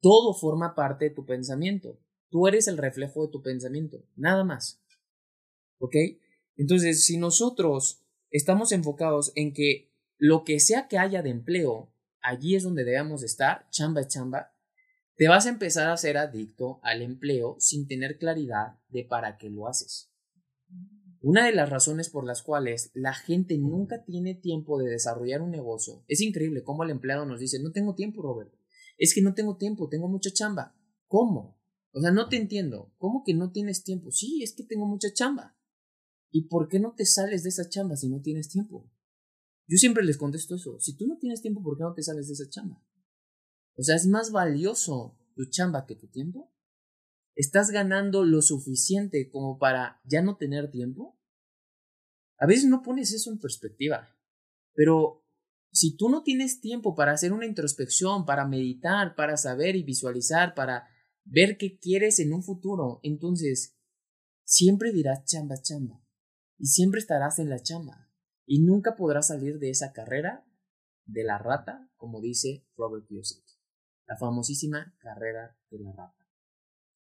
Todo 0.00 0.34
forma 0.34 0.74
parte 0.74 1.06
de 1.06 1.14
tu 1.14 1.24
pensamiento. 1.24 1.98
Tú 2.30 2.46
eres 2.48 2.68
el 2.68 2.76
reflejo 2.76 3.26
de 3.26 3.32
tu 3.32 3.42
pensamiento. 3.42 4.04
Nada 4.16 4.44
más. 4.44 4.82
¿Ok? 5.78 5.94
Entonces, 6.56 7.04
si 7.04 7.16
nosotros 7.16 8.02
estamos 8.30 8.72
enfocados 8.72 9.32
en 9.34 9.52
que 9.52 9.92
lo 10.18 10.44
que 10.44 10.60
sea 10.60 10.88
que 10.88 10.98
haya 10.98 11.22
de 11.22 11.30
empleo, 11.30 11.92
allí 12.20 12.56
es 12.56 12.62
donde 12.62 12.84
debemos 12.84 13.22
estar, 13.22 13.68
chamba 13.70 14.06
chamba, 14.06 14.52
te 15.16 15.28
vas 15.28 15.46
a 15.46 15.50
empezar 15.50 15.88
a 15.88 15.96
ser 15.96 16.18
adicto 16.18 16.80
al 16.82 17.02
empleo 17.02 17.56
sin 17.58 17.86
tener 17.86 18.18
claridad 18.18 18.78
de 18.88 19.04
para 19.04 19.38
qué 19.38 19.48
lo 19.48 19.66
haces. 19.66 20.10
Una 21.20 21.46
de 21.46 21.52
las 21.52 21.70
razones 21.70 22.10
por 22.10 22.24
las 22.24 22.42
cuales 22.42 22.90
la 22.94 23.14
gente 23.14 23.58
nunca 23.58 24.04
tiene 24.04 24.34
tiempo 24.34 24.78
de 24.78 24.90
desarrollar 24.90 25.42
un 25.42 25.50
negocio, 25.50 26.04
es 26.08 26.20
increíble 26.20 26.62
cómo 26.62 26.84
el 26.84 26.90
empleado 26.90 27.26
nos 27.26 27.40
dice, 27.40 27.58
no 27.60 27.72
tengo 27.72 27.94
tiempo, 27.94 28.22
Robert, 28.22 28.52
es 28.98 29.14
que 29.14 29.22
no 29.22 29.34
tengo 29.34 29.56
tiempo, 29.56 29.88
tengo 29.88 30.08
mucha 30.08 30.30
chamba. 30.30 30.74
¿Cómo? 31.06 31.60
O 31.92 32.00
sea, 32.00 32.10
no 32.10 32.28
te 32.28 32.36
entiendo. 32.36 32.92
¿Cómo 32.98 33.22
que 33.24 33.34
no 33.34 33.52
tienes 33.52 33.84
tiempo? 33.84 34.10
Sí, 34.10 34.42
es 34.42 34.54
que 34.54 34.64
tengo 34.64 34.86
mucha 34.86 35.12
chamba. 35.12 35.56
¿Y 36.30 36.48
por 36.48 36.68
qué 36.68 36.78
no 36.78 36.94
te 36.94 37.06
sales 37.06 37.42
de 37.42 37.48
esa 37.50 37.68
chamba 37.68 37.96
si 37.96 38.08
no 38.08 38.20
tienes 38.20 38.48
tiempo? 38.48 38.90
Yo 39.66 39.78
siempre 39.78 40.04
les 40.04 40.16
contesto 40.16 40.56
eso. 40.56 40.78
Si 40.78 40.96
tú 40.96 41.06
no 41.06 41.18
tienes 41.18 41.40
tiempo, 41.40 41.62
¿por 41.62 41.76
qué 41.76 41.84
no 41.84 41.94
te 41.94 42.02
sales 42.02 42.28
de 42.28 42.34
esa 42.34 42.48
chamba? 42.48 42.82
O 43.76 43.82
sea, 43.82 43.96
es 43.96 44.06
más 44.06 44.30
valioso 44.30 45.18
tu 45.34 45.46
chamba 45.46 45.86
que 45.86 45.96
tu 45.96 46.08
tiempo. 46.08 46.52
¿Estás 47.36 47.70
ganando 47.70 48.24
lo 48.24 48.40
suficiente 48.40 49.28
como 49.28 49.58
para 49.58 50.00
ya 50.04 50.22
no 50.22 50.38
tener 50.38 50.70
tiempo? 50.70 51.20
A 52.38 52.46
veces 52.46 52.64
no 52.64 52.82
pones 52.82 53.12
eso 53.12 53.30
en 53.30 53.38
perspectiva. 53.38 54.16
Pero 54.72 55.22
si 55.70 55.96
tú 55.96 56.08
no 56.08 56.22
tienes 56.22 56.62
tiempo 56.62 56.94
para 56.94 57.12
hacer 57.12 57.34
una 57.34 57.44
introspección, 57.44 58.24
para 58.24 58.48
meditar, 58.48 59.14
para 59.14 59.36
saber 59.36 59.76
y 59.76 59.82
visualizar, 59.82 60.54
para 60.54 60.88
ver 61.24 61.58
qué 61.58 61.78
quieres 61.78 62.20
en 62.20 62.32
un 62.32 62.42
futuro, 62.42 63.00
entonces 63.02 63.76
siempre 64.44 64.92
dirás 64.92 65.26
chamba, 65.26 65.60
chamba 65.60 66.02
y 66.56 66.68
siempre 66.68 67.00
estarás 67.00 67.38
en 67.38 67.50
la 67.50 67.62
chamba 67.62 68.10
y 68.46 68.62
nunca 68.62 68.96
podrás 68.96 69.26
salir 69.26 69.58
de 69.58 69.68
esa 69.68 69.92
carrera 69.92 70.46
de 71.04 71.22
la 71.22 71.36
rata, 71.36 71.90
como 71.96 72.22
dice 72.22 72.66
Robert 72.76 73.06
Kiyosaki, 73.06 73.60
la 74.06 74.16
famosísima 74.16 74.96
carrera 74.98 75.58
de 75.70 75.80
la 75.80 75.92
rata. 75.92 76.25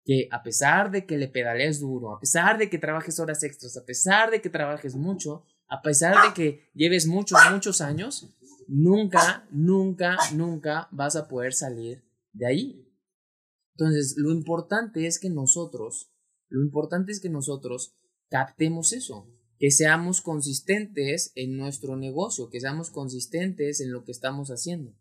Que 0.04 0.28
a 0.30 0.42
pesar 0.42 0.90
de 0.90 1.06
que 1.06 1.16
le 1.16 1.28
pedalees 1.28 1.80
duro, 1.80 2.14
a 2.14 2.20
pesar 2.20 2.58
de 2.58 2.68
que 2.68 2.78
trabajes 2.78 3.20
horas 3.20 3.42
extras, 3.44 3.76
a 3.76 3.84
pesar 3.84 4.30
de 4.30 4.40
que 4.40 4.50
trabajes 4.50 4.96
mucho, 4.96 5.44
a 5.68 5.80
pesar 5.80 6.26
de 6.26 6.34
que 6.34 6.70
lleves 6.74 7.06
muchos, 7.06 7.38
muchos 7.50 7.80
años, 7.80 8.28
nunca, 8.66 9.46
nunca, 9.50 10.16
nunca 10.34 10.88
vas 10.90 11.16
a 11.16 11.28
poder 11.28 11.52
salir 11.52 12.04
de 12.32 12.46
ahí. 12.46 12.88
Entonces, 13.76 14.14
lo 14.16 14.32
importante 14.32 15.06
es 15.06 15.18
que 15.18 15.30
nosotros, 15.30 16.12
lo 16.48 16.62
importante 16.62 17.12
es 17.12 17.20
que 17.20 17.30
nosotros 17.30 17.94
captemos 18.28 18.92
eso, 18.92 19.28
que 19.58 19.70
seamos 19.70 20.20
consistentes 20.20 21.32
en 21.36 21.56
nuestro 21.56 21.96
negocio, 21.96 22.50
que 22.50 22.60
seamos 22.60 22.90
consistentes 22.90 23.80
en 23.80 23.92
lo 23.92 24.04
que 24.04 24.12
estamos 24.12 24.48
haciendo. 24.48 24.94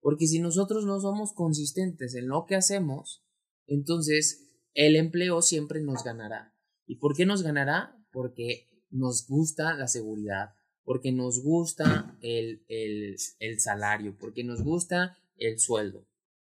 Porque 0.00 0.26
si 0.26 0.38
nosotros 0.38 0.84
no 0.84 1.00
somos 1.00 1.32
consistentes 1.32 2.14
en 2.14 2.28
lo 2.28 2.46
que 2.46 2.56
hacemos, 2.56 3.23
entonces 3.66 4.50
el 4.74 4.96
empleo 4.96 5.42
siempre 5.42 5.80
nos 5.80 6.04
ganará. 6.04 6.54
¿Y 6.86 6.96
por 6.96 7.16
qué 7.16 7.26
nos 7.26 7.42
ganará? 7.42 7.96
Porque 8.12 8.68
nos 8.90 9.26
gusta 9.26 9.74
la 9.74 9.88
seguridad, 9.88 10.54
porque 10.82 11.12
nos 11.12 11.42
gusta 11.42 12.16
el, 12.20 12.64
el, 12.68 13.16
el 13.38 13.60
salario, 13.60 14.16
porque 14.18 14.44
nos 14.44 14.62
gusta 14.62 15.16
el 15.36 15.58
sueldo. 15.58 16.06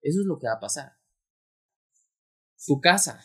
Eso 0.01 0.21
es 0.21 0.27
lo 0.27 0.39
que 0.39 0.47
va 0.47 0.55
a 0.55 0.61
pasar. 0.61 0.93
Tu 2.67 2.81
casa. 2.81 3.25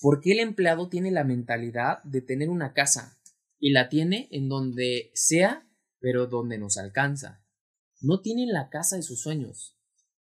¿Por 0.00 0.20
qué 0.20 0.32
el 0.32 0.40
empleado 0.40 0.88
tiene 0.88 1.10
la 1.10 1.24
mentalidad 1.24 2.02
de 2.04 2.22
tener 2.22 2.48
una 2.48 2.72
casa? 2.72 3.20
Y 3.58 3.72
la 3.72 3.88
tiene 3.88 4.28
en 4.30 4.48
donde 4.48 5.10
sea, 5.14 5.68
pero 5.98 6.26
donde 6.26 6.58
nos 6.58 6.78
alcanza. 6.78 7.44
No 8.00 8.20
tienen 8.22 8.52
la 8.52 8.70
casa 8.70 8.96
de 8.96 9.02
sus 9.02 9.20
sueños. 9.20 9.78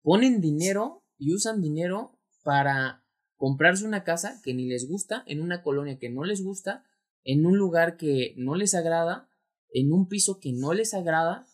Ponen 0.02 0.40
dinero 0.40 1.04
y 1.18 1.34
usan 1.34 1.62
dinero 1.62 2.20
para 2.44 3.04
comprarse 3.36 3.86
una 3.86 4.04
casa 4.04 4.42
que 4.44 4.54
ni 4.54 4.68
les 4.68 4.88
gusta, 4.88 5.24
en 5.28 5.42
una 5.42 5.62
colonia 5.62 6.00
que 6.00 6.10
no 6.10 6.24
les 6.24 6.44
gusta, 6.44 6.86
en 7.24 7.46
un 7.46 7.58
lugar 7.58 7.98
que 7.98 8.34
no 8.38 8.56
les 8.56 8.74
agrada, 8.74 9.30
en 9.72 9.92
un 9.92 10.08
piso 10.08 10.40
que 10.40 10.54
no 10.54 10.74
les 10.74 10.94
agrada, 10.94 11.48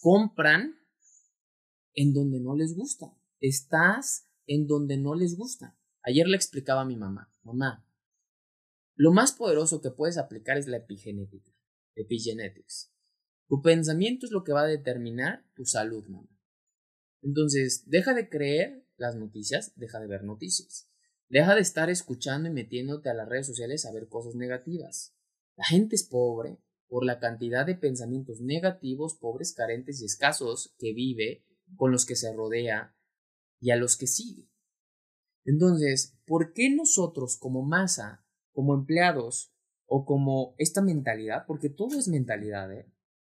compran 0.00 0.76
en 1.94 2.12
donde 2.12 2.40
no 2.40 2.54
les 2.54 2.76
gusta. 2.76 3.16
Estás 3.40 4.28
en 4.46 4.66
donde 4.66 4.98
no 4.98 5.14
les 5.14 5.36
gusta. 5.36 5.76
Ayer 6.02 6.26
le 6.26 6.36
explicaba 6.36 6.82
a 6.82 6.86
mi 6.86 6.96
mamá, 6.96 7.32
mamá, 7.42 7.86
lo 8.96 9.12
más 9.12 9.32
poderoso 9.32 9.80
que 9.80 9.90
puedes 9.90 10.18
aplicar 10.18 10.56
es 10.56 10.68
la 10.68 10.76
epigenética, 10.76 11.50
epigenetics. 11.96 12.92
Tu 13.48 13.60
pensamiento 13.60 14.26
es 14.26 14.32
lo 14.32 14.44
que 14.44 14.52
va 14.52 14.62
a 14.62 14.66
determinar 14.66 15.44
tu 15.54 15.64
salud, 15.64 16.06
mamá. 16.06 16.33
Entonces, 17.24 17.84
deja 17.86 18.12
de 18.12 18.28
creer 18.28 18.86
las 18.96 19.16
noticias, 19.16 19.72
deja 19.76 19.98
de 19.98 20.06
ver 20.06 20.24
noticias. 20.24 20.90
Deja 21.30 21.54
de 21.54 21.62
estar 21.62 21.88
escuchando 21.88 22.48
y 22.48 22.52
metiéndote 22.52 23.08
a 23.08 23.14
las 23.14 23.28
redes 23.28 23.46
sociales 23.46 23.86
a 23.86 23.92
ver 23.92 24.08
cosas 24.08 24.34
negativas. 24.34 25.16
La 25.56 25.64
gente 25.64 25.96
es 25.96 26.04
pobre 26.04 26.60
por 26.86 27.04
la 27.04 27.18
cantidad 27.18 27.64
de 27.64 27.76
pensamientos 27.76 28.40
negativos, 28.42 29.16
pobres, 29.16 29.54
carentes 29.54 30.02
y 30.02 30.04
escasos 30.04 30.74
que 30.78 30.92
vive, 30.92 31.44
con 31.76 31.90
los 31.90 32.04
que 32.04 32.14
se 32.14 32.32
rodea 32.32 32.94
y 33.58 33.70
a 33.70 33.76
los 33.76 33.96
que 33.96 34.06
sigue. 34.06 34.50
Entonces, 35.46 36.18
¿por 36.26 36.52
qué 36.52 36.70
nosotros 36.70 37.38
como 37.38 37.62
masa, 37.62 38.24
como 38.52 38.74
empleados 38.74 39.54
o 39.86 40.04
como 40.04 40.54
esta 40.58 40.82
mentalidad, 40.82 41.44
porque 41.46 41.70
todo 41.70 41.98
es 41.98 42.06
mentalidad, 42.08 42.70
¿eh? 42.72 42.92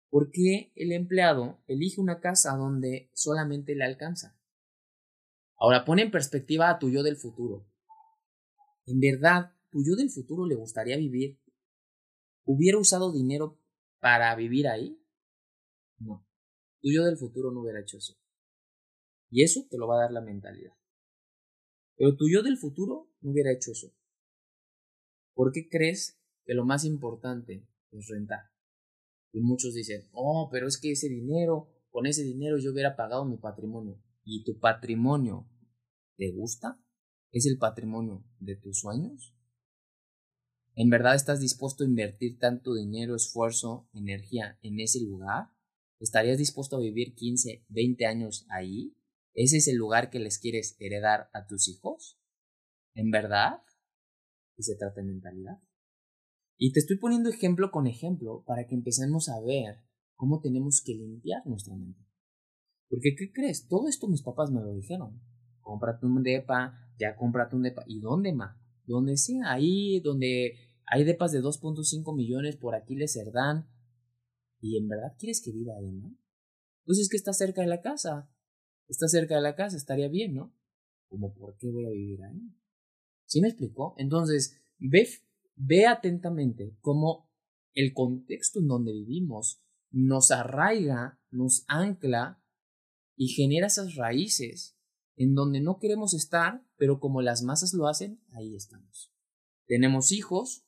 ¿Por 0.10 0.32
qué 0.32 0.72
el 0.76 0.94
empleado 0.94 1.60
elige 1.68 2.00
una 2.00 2.20
casa 2.20 2.56
donde 2.56 3.10
solamente 3.14 3.76
le 3.76 3.84
alcanza? 3.84 4.40
Ahora 5.58 5.86
pone 5.86 6.04
en 6.04 6.12
perspectiva 6.12 6.70
a 6.70 6.80
tu 6.80 6.90
yo 6.90 7.04
del 7.04 7.18
futuro. 7.18 7.68
¿En 8.86 9.00
verdad 9.00 9.54
tu 9.70 9.84
yo 9.84 9.96
del 9.96 10.10
futuro 10.10 10.46
le 10.46 10.56
gustaría 10.56 10.96
vivir? 10.98 11.40
¿Hubiera 12.46 12.78
usado 12.78 13.12
dinero 13.12 13.60
para 14.00 14.34
vivir 14.36 14.68
ahí? 14.68 15.02
No. 15.98 16.26
Tu 16.82 16.92
yo 16.94 17.04
del 17.04 17.18
futuro 17.18 17.52
no 17.52 17.62
hubiera 17.62 17.82
hecho 17.82 17.98
eso. 17.98 18.18
Y 19.30 19.44
eso 19.44 19.68
te 19.70 19.78
lo 19.78 19.88
va 19.88 19.96
a 19.96 20.04
dar 20.04 20.12
la 20.12 20.22
mentalidad. 20.22 20.74
Pero 21.98 22.16
tu 22.16 22.30
yo 22.30 22.44
del 22.44 22.58
futuro 22.58 23.12
no 23.20 23.32
hubiera 23.32 23.52
hecho 23.52 23.72
eso. 23.72 23.94
¿Por 25.34 25.52
qué 25.52 25.68
crees 25.68 26.18
que 26.46 26.54
lo 26.54 26.64
más 26.64 26.86
importante 26.86 27.68
es 27.92 28.08
rentar? 28.08 28.52
Y 29.38 29.42
muchos 29.42 29.76
dicen, 29.76 30.10
oh, 30.14 30.50
pero 30.52 30.68
es 30.68 30.80
que 30.80 30.94
ese 30.94 31.10
dinero, 31.10 31.70
con 31.92 32.08
ese 32.08 32.24
dinero 32.24 32.58
yo 32.58 32.72
hubiera 32.72 32.96
pagado 32.96 33.24
mi 33.24 33.38
patrimonio. 33.38 34.02
¿Y 34.24 34.44
tu 34.44 34.58
patrimonio 34.60 35.48
te 36.18 36.32
gusta? 36.32 36.82
¿Es 37.32 37.46
el 37.46 37.60
patrimonio 37.60 38.26
de 38.40 38.56
tus 38.56 38.80
sueños? 38.80 39.36
¿En 40.74 40.90
verdad 40.90 41.14
estás 41.14 41.40
dispuesto 41.40 41.84
a 41.84 41.88
invertir 41.88 42.40
tanto 42.40 42.74
dinero, 42.74 43.16
esfuerzo, 43.16 43.88
energía 43.94 44.58
en 44.64 44.80
ese 44.80 45.02
lugar? 45.02 45.52
¿Estarías 46.00 46.40
dispuesto 46.40 46.78
a 46.78 46.80
vivir 46.80 47.14
15, 47.14 47.64
20 47.70 48.08
años 48.08 48.48
ahí? 48.50 48.98
¿Ese 49.36 49.58
es 49.58 49.68
el 49.68 49.76
lugar 49.76 50.10
que 50.10 50.18
les 50.18 50.40
quieres 50.40 50.76
heredar 50.80 51.30
a 51.32 51.46
tus 51.46 51.68
hijos? 51.68 52.20
¿En 52.96 53.12
verdad? 53.12 53.62
Y 54.58 54.64
se 54.64 54.76
trata 54.76 55.02
de 55.02 55.08
mentalidad. 55.08 55.62
Y 56.58 56.72
te 56.72 56.80
estoy 56.80 56.98
poniendo 56.98 57.30
ejemplo 57.30 57.72
con 57.72 57.88
ejemplo 57.88 58.44
para 58.46 58.66
que 58.66 58.76
empecemos 58.76 59.30
a 59.30 59.40
ver 59.42 59.84
cómo 60.16 60.40
tenemos 60.40 60.82
que 60.84 60.96
limpiar 60.96 61.46
nuestra 61.46 61.76
mente. 61.76 62.02
Porque, 62.90 63.16
¿qué 63.16 63.32
crees? 63.32 63.68
Todo 63.68 63.88
esto 63.88 64.08
mis 64.08 64.24
papás 64.24 64.52
me 64.52 64.62
lo 64.62 64.74
dijeron. 64.74 65.22
Cómprate 65.62 66.06
un 66.06 66.24
depa, 66.24 66.74
ya 66.98 67.16
cómprate 67.16 67.56
un 67.56 67.64
depa. 67.64 67.84
¿Y 67.86 68.00
dónde 68.00 68.34
más? 68.34 68.58
Donde 68.86 69.18
sea, 69.18 69.52
ahí 69.54 70.00
donde 70.00 70.54
hay 70.86 71.04
depas 71.04 71.32
de 71.32 71.42
2.5 71.42 72.16
millones, 72.16 72.56
por 72.56 72.74
aquí 72.74 72.96
les 72.96 73.20
dan. 73.34 73.70
¿Y 74.60 74.78
en 74.78 74.88
verdad 74.88 75.16
quieres 75.20 75.42
que 75.44 75.52
viva 75.52 75.76
ahí, 75.78 75.92
no? 75.92 76.18
Pues 76.86 77.00
es 77.00 77.10
que 77.10 77.18
está 77.18 77.34
cerca 77.34 77.62
de 77.62 77.68
la 77.68 77.82
casa 77.82 78.30
está 78.88 79.08
cerca 79.08 79.36
de 79.36 79.42
la 79.42 79.56
casa, 79.56 79.78
estaría 79.78 80.08
bien, 80.08 80.34
¿no? 80.34 80.54
Como, 81.08 81.34
¿por 81.34 81.58
qué 81.58 81.70
voy 81.70 81.86
a 81.86 81.90
vivir 81.90 82.24
ahí? 82.24 82.54
¿Sí 83.26 83.42
me 83.42 83.50
explicó? 83.50 83.96
Entonces, 83.98 84.60
ve, 84.80 85.08
ve 85.58 85.86
atentamente 85.86 86.78
cómo 86.82 87.30
el 87.74 87.94
contexto 87.94 88.60
en 88.60 88.68
donde 88.68 88.94
vivimos 88.94 89.62
nos 89.92 90.32
arraiga, 90.32 91.20
nos 91.30 91.66
ancla 91.68 92.42
y 93.16 93.30
genera 93.30 93.68
esas 93.68 93.96
raíces 93.96 94.78
en 95.16 95.34
donde 95.34 95.60
no 95.60 95.80
queremos 95.80 96.14
estar, 96.14 96.64
pero 96.78 97.00
como 97.00 97.22
las 97.22 97.42
masas 97.42 97.74
lo 97.74 97.88
hacen, 97.88 98.22
ahí 98.32 98.56
estamos. 98.56 99.12
Tenemos 99.66 100.12
hijos 100.12 100.66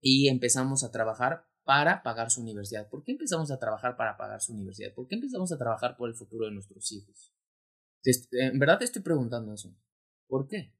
y 0.00 0.28
empezamos 0.28 0.84
a 0.84 0.92
trabajar 0.92 1.46
para 1.64 2.02
pagar 2.02 2.30
su 2.30 2.40
universidad. 2.40 2.88
¿Por 2.88 3.02
qué 3.04 3.12
empezamos 3.12 3.50
a 3.50 3.58
trabajar 3.58 3.96
para 3.96 4.16
pagar 4.16 4.40
su 4.40 4.52
universidad? 4.52 4.94
¿Por 4.94 5.06
qué 5.08 5.16
empezamos 5.16 5.52
a 5.52 5.58
trabajar 5.58 5.96
por 5.96 6.08
el 6.08 6.14
futuro 6.14 6.46
de 6.46 6.52
nuestros 6.52 6.90
hijos? 6.92 7.32
En 8.32 8.58
verdad 8.58 8.78
te 8.78 8.84
estoy 8.84 9.02
preguntando 9.02 9.52
eso. 9.52 9.76
¿Por 10.26 10.48
qué? 10.48 10.74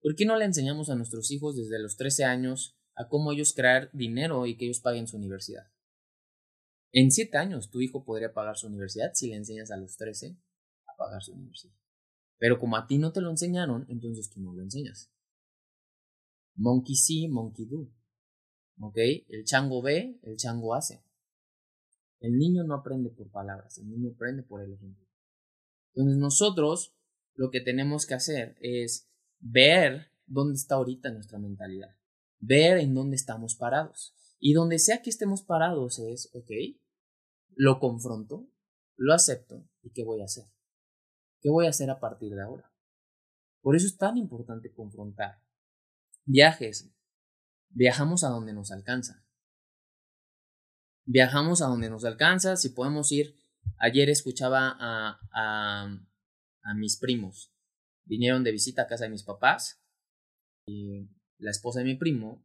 ¿Por 0.00 0.14
qué 0.14 0.24
no 0.24 0.36
le 0.36 0.46
enseñamos 0.46 0.88
a 0.88 0.96
nuestros 0.96 1.30
hijos 1.30 1.56
desde 1.56 1.78
los 1.78 1.96
13 1.96 2.24
años 2.24 2.76
a 2.94 3.08
cómo 3.08 3.32
ellos 3.32 3.52
crear 3.54 3.90
dinero 3.92 4.46
y 4.46 4.56
que 4.56 4.64
ellos 4.64 4.80
paguen 4.80 5.06
su 5.06 5.16
universidad? 5.16 5.70
En 6.92 7.10
7 7.10 7.36
años 7.36 7.70
tu 7.70 7.80
hijo 7.80 8.04
podría 8.04 8.32
pagar 8.32 8.56
su 8.56 8.66
universidad 8.66 9.12
si 9.14 9.28
le 9.28 9.36
enseñas 9.36 9.70
a 9.70 9.76
los 9.76 9.96
13 9.96 10.36
a 10.86 10.96
pagar 10.96 11.22
su 11.22 11.32
universidad. 11.32 11.74
Pero 12.38 12.58
como 12.58 12.76
a 12.76 12.86
ti 12.86 12.98
no 12.98 13.12
te 13.12 13.20
lo 13.20 13.30
enseñaron, 13.30 13.84
entonces 13.88 14.30
tú 14.30 14.40
no 14.40 14.54
lo 14.54 14.62
enseñas. 14.62 15.12
Monkey 16.54 16.96
see, 16.96 17.28
monkey 17.28 17.66
do. 17.66 17.92
¿Ok? 18.80 18.96
El 19.28 19.44
chango 19.44 19.82
ve, 19.82 20.18
el 20.22 20.36
chango 20.36 20.74
hace. 20.74 21.04
El 22.20 22.38
niño 22.38 22.64
no 22.64 22.74
aprende 22.74 23.10
por 23.10 23.30
palabras, 23.30 23.78
el 23.78 23.88
niño 23.88 24.12
aprende 24.14 24.42
por 24.42 24.62
el 24.62 24.72
ejemplo. 24.72 25.06
Entonces 25.94 26.18
nosotros 26.18 26.94
lo 27.34 27.50
que 27.50 27.60
tenemos 27.60 28.06
que 28.06 28.14
hacer 28.14 28.56
es 28.60 29.09
ver 29.40 30.12
dónde 30.26 30.56
está 30.56 30.76
ahorita 30.76 31.10
nuestra 31.10 31.38
mentalidad, 31.38 31.96
ver 32.38 32.78
en 32.78 32.94
dónde 32.94 33.16
estamos 33.16 33.56
parados. 33.56 34.14
Y 34.38 34.54
donde 34.54 34.78
sea 34.78 35.02
que 35.02 35.10
estemos 35.10 35.42
parados 35.42 35.98
es, 35.98 36.30
ok, 36.32 36.50
lo 37.56 37.78
confronto, 37.78 38.48
lo 38.96 39.12
acepto 39.12 39.68
y 39.82 39.90
¿qué 39.90 40.04
voy 40.04 40.22
a 40.22 40.24
hacer? 40.24 40.44
¿Qué 41.40 41.50
voy 41.50 41.66
a 41.66 41.70
hacer 41.70 41.90
a 41.90 42.00
partir 42.00 42.34
de 42.34 42.42
ahora? 42.42 42.72
Por 43.60 43.76
eso 43.76 43.86
es 43.86 43.96
tan 43.96 44.16
importante 44.16 44.72
confrontar. 44.72 45.42
Viajes. 46.24 46.90
Viajamos 47.68 48.24
a 48.24 48.28
donde 48.28 48.52
nos 48.52 48.70
alcanza. 48.70 49.26
Viajamos 51.04 51.60
a 51.60 51.66
donde 51.66 51.90
nos 51.90 52.04
alcanza. 52.04 52.56
Si 52.56 52.70
podemos 52.70 53.12
ir 53.12 53.40
Ayer 53.78 54.10
escuchaba 54.10 54.76
a, 54.78 55.18
a, 55.32 56.74
mis 56.74 56.98
primos. 56.98 57.52
Vinieron 58.10 58.42
de 58.42 58.50
visita 58.50 58.82
a 58.82 58.86
casa 58.88 59.04
de 59.04 59.10
mis 59.10 59.22
papás. 59.22 59.80
Y 60.66 61.08
la 61.38 61.52
esposa 61.52 61.78
de 61.78 61.84
mi 61.84 61.94
primo 61.94 62.44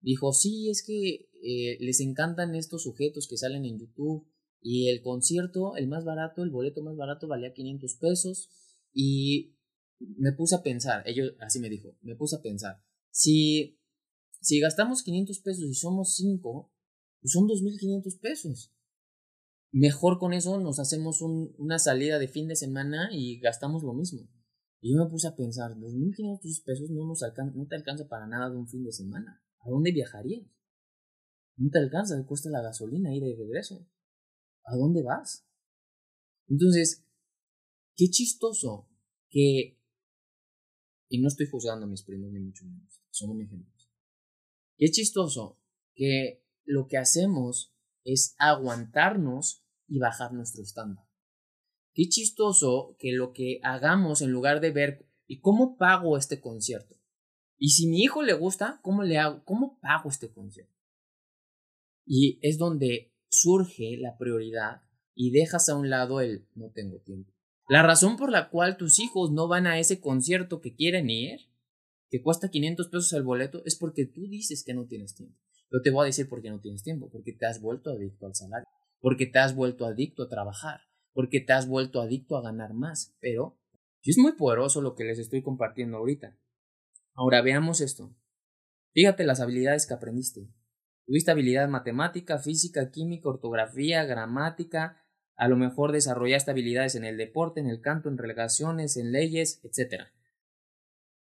dijo, 0.00 0.32
sí, 0.32 0.68
es 0.68 0.84
que 0.84 1.30
eh, 1.44 1.78
les 1.78 2.00
encantan 2.00 2.56
estos 2.56 2.82
sujetos 2.82 3.28
que 3.28 3.36
salen 3.36 3.64
en 3.64 3.78
YouTube. 3.78 4.28
Y 4.60 4.88
el 4.88 5.02
concierto, 5.02 5.76
el 5.76 5.86
más 5.86 6.04
barato, 6.04 6.42
el 6.42 6.50
boleto 6.50 6.82
más 6.82 6.96
barato 6.96 7.28
valía 7.28 7.54
500 7.54 7.94
pesos. 8.00 8.50
Y 8.92 9.56
me 10.00 10.32
puse 10.32 10.56
a 10.56 10.64
pensar, 10.64 11.04
ellos, 11.06 11.34
así 11.38 11.60
me 11.60 11.70
dijo, 11.70 11.96
me 12.02 12.16
puse 12.16 12.34
a 12.34 12.42
pensar, 12.42 12.82
si, 13.10 13.78
si 14.40 14.58
gastamos 14.58 15.04
500 15.04 15.38
pesos 15.38 15.64
y 15.64 15.74
somos 15.74 16.16
5, 16.16 16.72
pues 17.20 17.32
son 17.32 17.46
2.500 17.46 18.20
pesos. 18.20 18.72
mejor 19.70 20.18
con 20.18 20.32
eso 20.32 20.58
nos 20.58 20.80
hacemos 20.80 21.22
una 21.22 21.78
salida 21.78 22.18
de 22.18 22.26
fin 22.26 22.48
de 22.48 22.56
semana 22.56 23.08
y 23.12 23.38
gastamos 23.38 23.84
lo 23.84 23.94
mismo. 23.94 24.28
Y 24.80 24.92
yo 24.92 25.02
me 25.02 25.10
puse 25.10 25.28
a 25.28 25.34
pensar, 25.34 25.72
2.500 25.76 26.64
pesos 26.64 26.90
no, 26.90 27.06
nos 27.06 27.22
no 27.54 27.66
te 27.66 27.76
alcanza 27.76 28.08
para 28.08 28.26
nada 28.26 28.50
de 28.50 28.56
un 28.56 28.68
fin 28.68 28.84
de 28.84 28.92
semana. 28.92 29.42
¿A 29.60 29.70
dónde 29.70 29.92
viajarías? 29.92 30.46
No 31.56 31.70
te 31.70 31.78
alcanza, 31.78 32.16
te 32.16 32.26
cuesta 32.26 32.50
la 32.50 32.62
gasolina 32.62 33.14
ir 33.14 33.22
de 33.22 33.36
regreso. 33.36 33.86
¿A 34.64 34.76
dónde 34.76 35.02
vas? 35.02 35.46
Entonces, 36.48 37.06
qué 37.96 38.08
chistoso 38.08 38.88
que... 39.30 39.78
Y 41.08 41.20
no 41.20 41.28
estoy 41.28 41.46
juzgando 41.46 41.86
a 41.86 41.88
mis 41.88 42.02
primos 42.02 42.32
ni 42.32 42.40
mucho 42.40 42.64
menos, 42.64 43.00
son 43.10 43.30
un 43.30 43.42
ejemplo. 43.42 43.72
Qué 44.76 44.90
chistoso 44.90 45.58
que 45.94 46.44
lo 46.64 46.86
que 46.88 46.98
hacemos 46.98 47.72
es 48.04 48.34
aguantarnos 48.38 49.64
y 49.88 49.98
bajar 49.98 50.32
nuestro 50.32 50.62
estándar. 50.62 51.05
Qué 51.96 52.10
chistoso 52.10 52.94
que 52.98 53.12
lo 53.12 53.32
que 53.32 53.58
hagamos 53.62 54.20
en 54.20 54.30
lugar 54.30 54.60
de 54.60 54.70
ver 54.70 55.08
¿y 55.26 55.40
cómo 55.40 55.78
pago 55.78 56.18
este 56.18 56.42
concierto? 56.42 56.94
Y 57.56 57.70
si 57.70 57.86
mi 57.86 58.02
hijo 58.02 58.22
le 58.22 58.34
gusta, 58.34 58.80
¿cómo 58.82 59.02
le 59.02 59.16
hago? 59.16 59.42
¿Cómo 59.46 59.78
pago 59.80 60.10
este 60.10 60.30
concierto? 60.30 60.76
Y 62.04 62.38
es 62.42 62.58
donde 62.58 63.14
surge 63.30 63.96
la 63.96 64.18
prioridad 64.18 64.82
y 65.14 65.30
dejas 65.30 65.70
a 65.70 65.74
un 65.74 65.88
lado 65.88 66.20
el 66.20 66.46
no 66.54 66.70
tengo 66.70 66.98
tiempo. 67.00 67.32
La 67.66 67.82
razón 67.82 68.18
por 68.18 68.30
la 68.30 68.50
cual 68.50 68.76
tus 68.76 69.00
hijos 69.00 69.32
no 69.32 69.48
van 69.48 69.66
a 69.66 69.78
ese 69.78 69.98
concierto 69.98 70.60
que 70.60 70.74
quieren 70.74 71.08
ir, 71.08 71.48
que 72.10 72.20
cuesta 72.20 72.50
500 72.50 72.88
pesos 72.88 73.12
el 73.14 73.22
boleto, 73.22 73.62
es 73.64 73.74
porque 73.74 74.04
tú 74.04 74.28
dices 74.28 74.62
que 74.64 74.74
no 74.74 74.84
tienes 74.84 75.14
tiempo. 75.14 75.38
Yo 75.72 75.80
te 75.80 75.90
voy 75.90 76.02
a 76.02 76.06
decir 76.08 76.28
por 76.28 76.42
qué 76.42 76.50
no 76.50 76.60
tienes 76.60 76.82
tiempo, 76.82 77.08
porque 77.10 77.32
te 77.32 77.46
has 77.46 77.62
vuelto 77.62 77.88
adicto 77.88 78.26
al 78.26 78.34
salario, 78.34 78.68
porque 79.00 79.24
te 79.24 79.38
has 79.38 79.56
vuelto 79.56 79.86
adicto 79.86 80.24
a 80.24 80.28
trabajar, 80.28 80.80
porque 81.16 81.40
te 81.40 81.54
has 81.54 81.66
vuelto 81.66 82.02
adicto 82.02 82.36
a 82.36 82.42
ganar 82.42 82.74
más. 82.74 83.16
Pero 83.20 83.58
es 84.02 84.18
muy 84.18 84.32
poderoso 84.32 84.82
lo 84.82 84.94
que 84.94 85.04
les 85.04 85.18
estoy 85.18 85.42
compartiendo 85.42 85.96
ahorita. 85.96 86.36
Ahora 87.14 87.40
veamos 87.40 87.80
esto. 87.80 88.14
Fíjate 88.92 89.24
las 89.24 89.40
habilidades 89.40 89.86
que 89.86 89.94
aprendiste. 89.94 90.46
Tuviste 91.06 91.30
habilidad 91.30 91.70
matemática, 91.70 92.38
física, 92.38 92.90
química, 92.90 93.30
ortografía, 93.30 94.04
gramática, 94.04 95.02
a 95.36 95.48
lo 95.48 95.56
mejor 95.56 95.92
desarrollaste 95.92 96.50
habilidades 96.50 96.96
en 96.96 97.04
el 97.04 97.16
deporte, 97.16 97.60
en 97.60 97.68
el 97.68 97.80
canto, 97.80 98.10
en 98.10 98.18
relegaciones, 98.18 98.98
en 98.98 99.12
leyes, 99.12 99.64
etc. 99.64 100.08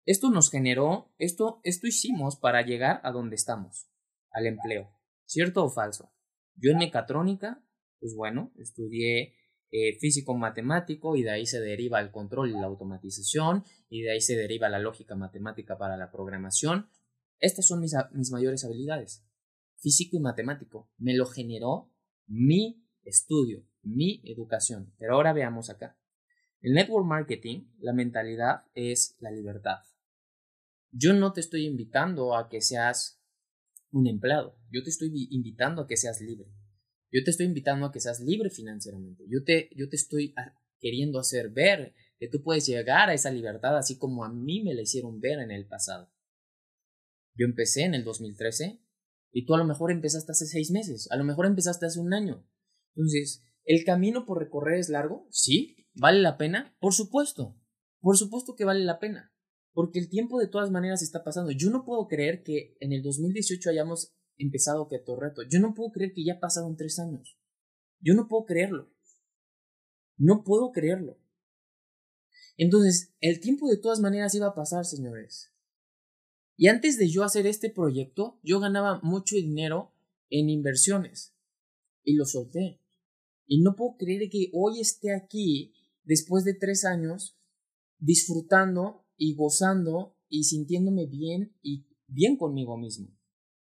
Esto 0.07 0.31
nos 0.31 0.49
generó, 0.49 1.13
esto, 1.19 1.61
esto 1.65 1.89
hicimos 1.89 2.37
para 2.37 2.63
llegar 2.63 3.01
a 3.03 3.11
donde 3.11 3.35
estamos, 3.35 3.89
al 4.31 4.47
empleo. 4.47 4.93
¿Cierto 5.25 5.65
o 5.65 5.71
falso? 5.71 6.13
Yo 6.55 6.71
en 6.71 6.79
mecatrónica, 6.79 7.65
pues 7.99 8.15
bueno, 8.15 8.53
estudié 8.59 9.35
eh, 9.73 9.99
físico 9.99 10.35
matemático 10.35 11.17
y 11.17 11.23
de 11.23 11.31
ahí 11.31 11.47
se 11.47 11.59
deriva 11.59 12.01
el 12.01 12.11
control 12.11 12.51
y 12.51 12.53
la 12.53 12.67
automatización 12.67 13.65
y 13.89 14.03
de 14.03 14.13
ahí 14.13 14.21
se 14.21 14.37
deriva 14.37 14.69
la 14.69 14.79
lógica 14.79 15.17
matemática 15.17 15.79
para 15.79 15.97
la 15.97 16.13
programación. 16.13 16.89
Estas 17.39 17.67
son 17.67 17.81
mis, 17.81 17.95
mis 18.13 18.31
mayores 18.31 18.65
habilidades. 18.65 19.25
Físico 19.79 20.17
y 20.17 20.21
matemático. 20.21 20.91
Me 20.99 21.17
lo 21.17 21.27
generó 21.27 21.91
mi 22.27 22.87
estudio, 23.03 23.67
mi 23.83 24.23
educación. 24.25 24.93
Pero 24.99 25.15
ahora 25.15 25.33
veamos 25.33 25.71
acá. 25.71 25.99
El 26.61 26.75
network 26.75 27.07
marketing, 27.07 27.67
la 27.81 27.93
mentalidad 27.93 28.67
es 28.75 29.17
la 29.19 29.33
libertad. 29.33 29.79
Yo 30.93 31.15
no 31.15 31.33
te 31.33 31.41
estoy 31.41 31.65
invitando 31.65 32.37
a 32.37 32.49
que 32.49 32.61
seas 32.61 33.21
un 33.91 34.07
empleado, 34.07 34.59
yo 34.71 34.83
te 34.83 34.91
estoy 34.91 35.29
invitando 35.31 35.83
a 35.83 35.87
que 35.87 35.97
seas 35.97 36.21
libre. 36.21 36.51
Yo 37.13 37.23
te 37.23 37.31
estoy 37.31 37.47
invitando 37.47 37.85
a 37.87 37.93
que 37.93 38.01
seas 38.01 38.21
libre 38.21 38.49
financieramente. 38.49 39.25
Yo 39.29 39.45
te, 39.45 39.69
yo 39.77 39.89
te 39.89 39.97
estoy 39.97 40.35
queriendo 40.81 41.19
hacer 41.19 41.51
ver 41.51 41.95
que 42.19 42.29
tú 42.29 42.43
puedes 42.43 42.67
llegar 42.67 43.11
a 43.11 43.15
esa 43.15 43.31
libertad 43.31 43.77
así 43.77 43.99
como 43.99 44.25
a 44.25 44.33
mí 44.33 44.63
me 44.63 44.75
la 44.75 44.83
hicieron 44.83 45.21
ver 45.21 45.39
en 45.41 45.51
el 45.51 45.67
pasado. 45.67 46.11
Yo 47.35 47.45
empecé 47.45 47.83
en 47.83 47.95
el 47.95 48.05
2013 48.05 48.81
y 49.33 49.45
tú 49.45 49.55
a 49.55 49.59
lo 49.59 49.65
mejor 49.65 49.91
empezaste 49.91 50.33
hace 50.33 50.47
seis 50.47 50.71
meses, 50.71 51.11
a 51.11 51.17
lo 51.17 51.25
mejor 51.25 51.47
empezaste 51.47 51.87
hace 51.87 52.01
un 52.01 52.15
año. 52.15 52.47
Entonces, 52.95 53.45
¿el 53.65 53.85
camino 53.85 54.25
por 54.25 54.39
recorrer 54.39 54.79
es 54.79 54.89
largo? 54.89 55.27
Sí. 55.31 55.77
¿Vale 55.95 56.21
la 56.21 56.39
pena? 56.39 56.77
Por 56.81 56.95
supuesto. 56.95 57.61
Por 58.01 58.17
supuesto 58.17 58.55
que 58.55 58.65
vale 58.65 58.85
la 58.85 58.99
pena. 58.99 59.35
Porque 59.73 59.99
el 59.99 60.09
tiempo 60.09 60.39
de 60.39 60.49
todas 60.49 60.71
maneras 60.71 61.03
está 61.03 61.25
pasando. 61.25 61.51
Yo 61.51 61.71
no 61.71 61.85
puedo 61.85 62.07
creer 62.09 62.43
que 62.43 62.77
en 62.81 62.93
el 62.93 63.03
2018 63.03 63.71
hayamos 63.71 64.15
empezado 64.43 64.89
Keto 64.89 65.17
Reto. 65.17 65.43
Yo 65.43 65.61
no 65.61 65.75
puedo 65.75 65.93
creer 65.93 66.13
que 66.13 66.25
ya 66.25 66.41
pasaron 66.41 66.77
tres 66.77 66.99
años. 66.99 67.39
Yo 68.01 68.15
no 68.15 68.29
puedo 68.29 68.45
creerlo. 68.45 68.93
No 70.17 70.45
puedo 70.45 70.73
creerlo. 70.73 71.19
Entonces, 72.57 73.15
el 73.21 73.41
tiempo 73.41 73.69
de 73.69 73.79
todas 73.79 74.01
maneras 74.01 74.35
iba 74.35 74.49
a 74.49 74.55
pasar, 74.55 74.85
señores. 74.85 75.53
Y 76.57 76.69
antes 76.69 76.99
de 76.99 77.09
yo 77.09 77.25
hacer 77.25 77.47
este 77.47 77.71
proyecto, 77.71 78.39
yo 78.43 78.61
ganaba 78.61 79.01
mucho 79.03 79.37
dinero 79.37 79.95
en 80.29 80.51
inversiones. 80.51 81.35
Y 82.05 82.15
lo 82.15 82.25
solté. 82.25 82.81
Y 83.47 83.63
no 83.63 83.75
puedo 83.75 83.97
creer 83.97 84.29
que 84.31 84.51
hoy 84.53 84.81
esté 84.81 85.15
aquí, 85.15 85.75
después 86.05 86.45
de 86.45 86.55
tres 86.55 86.85
años, 86.85 87.39
disfrutando 87.99 89.07
y 89.17 89.35
gozando 89.35 90.17
y 90.29 90.45
sintiéndome 90.45 91.07
bien 91.07 91.57
y 91.63 91.87
bien 92.07 92.37
conmigo 92.37 92.77
mismo. 92.77 93.09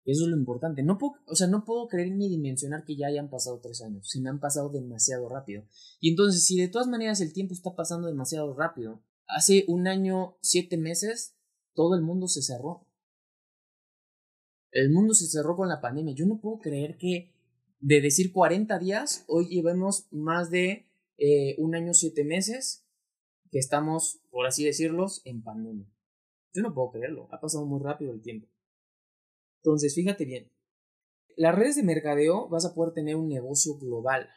Eso 0.06 0.26
es 0.26 0.30
lo 0.30 0.38
importante. 0.38 0.84
No 0.84 0.98
puedo, 0.98 1.14
o 1.28 1.36
sea, 1.36 1.48
no 1.48 1.64
puedo 1.64 1.88
creer 1.88 2.12
ni 2.12 2.28
dimensionar 2.30 2.84
que 2.84 2.96
ya 2.96 3.08
hayan 3.08 3.30
pasado 3.30 3.60
tres 3.62 3.82
años. 3.82 4.10
Se 4.10 4.20
me 4.20 4.30
han 4.30 4.40
pasado 4.40 4.70
demasiado 4.70 5.30
rápido. 5.30 5.66
Y 6.00 6.10
entonces, 6.10 6.46
si 6.46 6.60
de 6.60 6.68
todas 6.68 6.88
maneras 6.88 7.22
el 7.22 7.34
tiempo 7.34 7.54
está 7.54 7.76
pasando 7.76 8.08
demasiado 8.08 8.54
rápido, 8.54 9.02
hace 9.28 9.64
un 9.68 9.88
año, 9.88 10.38
siete 10.42 10.78
meses, 10.78 11.38
todo 11.74 11.96
el 11.96 12.02
mundo 12.02 12.28
se 12.28 12.42
cerró. 12.42 12.86
El 14.72 14.92
mundo 14.92 15.14
se 15.14 15.28
cerró 15.28 15.56
con 15.56 15.70
la 15.70 15.80
pandemia. 15.80 16.16
Yo 16.16 16.26
no 16.26 16.42
puedo 16.42 16.60
creer 16.60 16.98
que 16.98 17.32
de 17.80 18.02
decir 18.02 18.32
40 18.32 18.80
días, 18.80 19.24
hoy 19.28 19.48
llevemos 19.48 20.08
más 20.10 20.50
de 20.50 20.88
eh, 21.18 21.56
un 21.58 21.76
año, 21.76 21.94
siete 21.94 22.24
meses 22.24 22.86
que 23.52 23.60
estamos, 23.60 24.22
por 24.32 24.48
así 24.48 24.66
decirlo, 24.66 25.06
en 25.26 25.44
pandemia. 25.44 25.88
Yo 26.54 26.62
no 26.62 26.74
puedo 26.74 26.92
creerlo, 26.92 27.28
ha 27.32 27.40
pasado 27.40 27.66
muy 27.66 27.82
rápido 27.82 28.14
el 28.14 28.22
tiempo. 28.22 28.48
Entonces, 29.64 29.96
fíjate 29.96 30.26
bien, 30.26 30.52
las 31.38 31.56
redes 31.56 31.76
de 31.76 31.84
mercadeo 31.84 32.50
vas 32.50 32.66
a 32.66 32.74
poder 32.74 32.94
tener 32.94 33.16
un 33.16 33.30
negocio 33.30 33.78
global. 33.78 34.30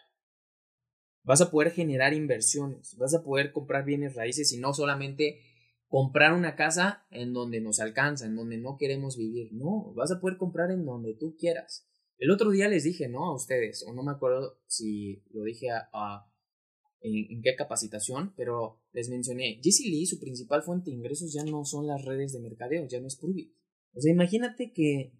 Vas 1.25 1.41
a 1.41 1.51
poder 1.51 1.73
generar 1.73 2.15
inversiones, 2.15 2.97
vas 2.97 3.13
a 3.15 3.25
poder 3.25 3.53
comprar 3.53 3.85
bienes 3.85 4.15
raíces 4.15 4.53
y 4.53 4.59
no 4.59 4.73
solamente 4.73 5.41
comprar 5.89 6.33
una 6.33 6.55
casa 6.55 7.05
en 7.11 7.33
donde 7.33 7.61
nos 7.61 7.81
alcanza, 7.81 8.27
en 8.27 8.37
donde 8.37 8.59
no 8.59 8.77
queremos 8.79 9.17
vivir. 9.17 9.53
No, 9.53 9.93
vas 9.95 10.13
a 10.13 10.21
poder 10.21 10.37
comprar 10.37 10.71
en 10.71 10.85
donde 10.85 11.15
tú 11.15 11.37
quieras. 11.37 11.89
El 12.19 12.31
otro 12.31 12.51
día 12.51 12.69
les 12.69 12.85
dije, 12.85 13.09
¿no? 13.09 13.27
A 13.27 13.35
ustedes, 13.35 13.85
o 13.87 13.93
no 13.93 14.03
me 14.03 14.13
acuerdo 14.13 14.61
si 14.67 15.23
lo 15.33 15.43
dije 15.43 15.71
a 15.71 16.31
en, 17.01 17.43
qué 17.43 17.55
capacitación, 17.57 18.33
pero 18.37 18.81
les 18.93 19.09
mencioné, 19.09 19.61
Jesse 19.63 19.87
Lee, 19.87 20.07
su 20.07 20.19
principal 20.19 20.63
fuente 20.63 20.91
de 20.91 20.97
ingresos 20.97 21.33
ya 21.33 21.45
no 21.45 21.65
son 21.65 21.87
las 21.87 22.05
redes 22.05 22.33
de 22.33 22.41
mercadeo, 22.41 22.87
ya 22.87 23.01
no 23.01 23.07
es 23.07 23.17
Pruvit. 23.17 23.53
O 23.97 24.01
sea, 24.01 24.13
imagínate 24.13 24.73
que 24.73 25.13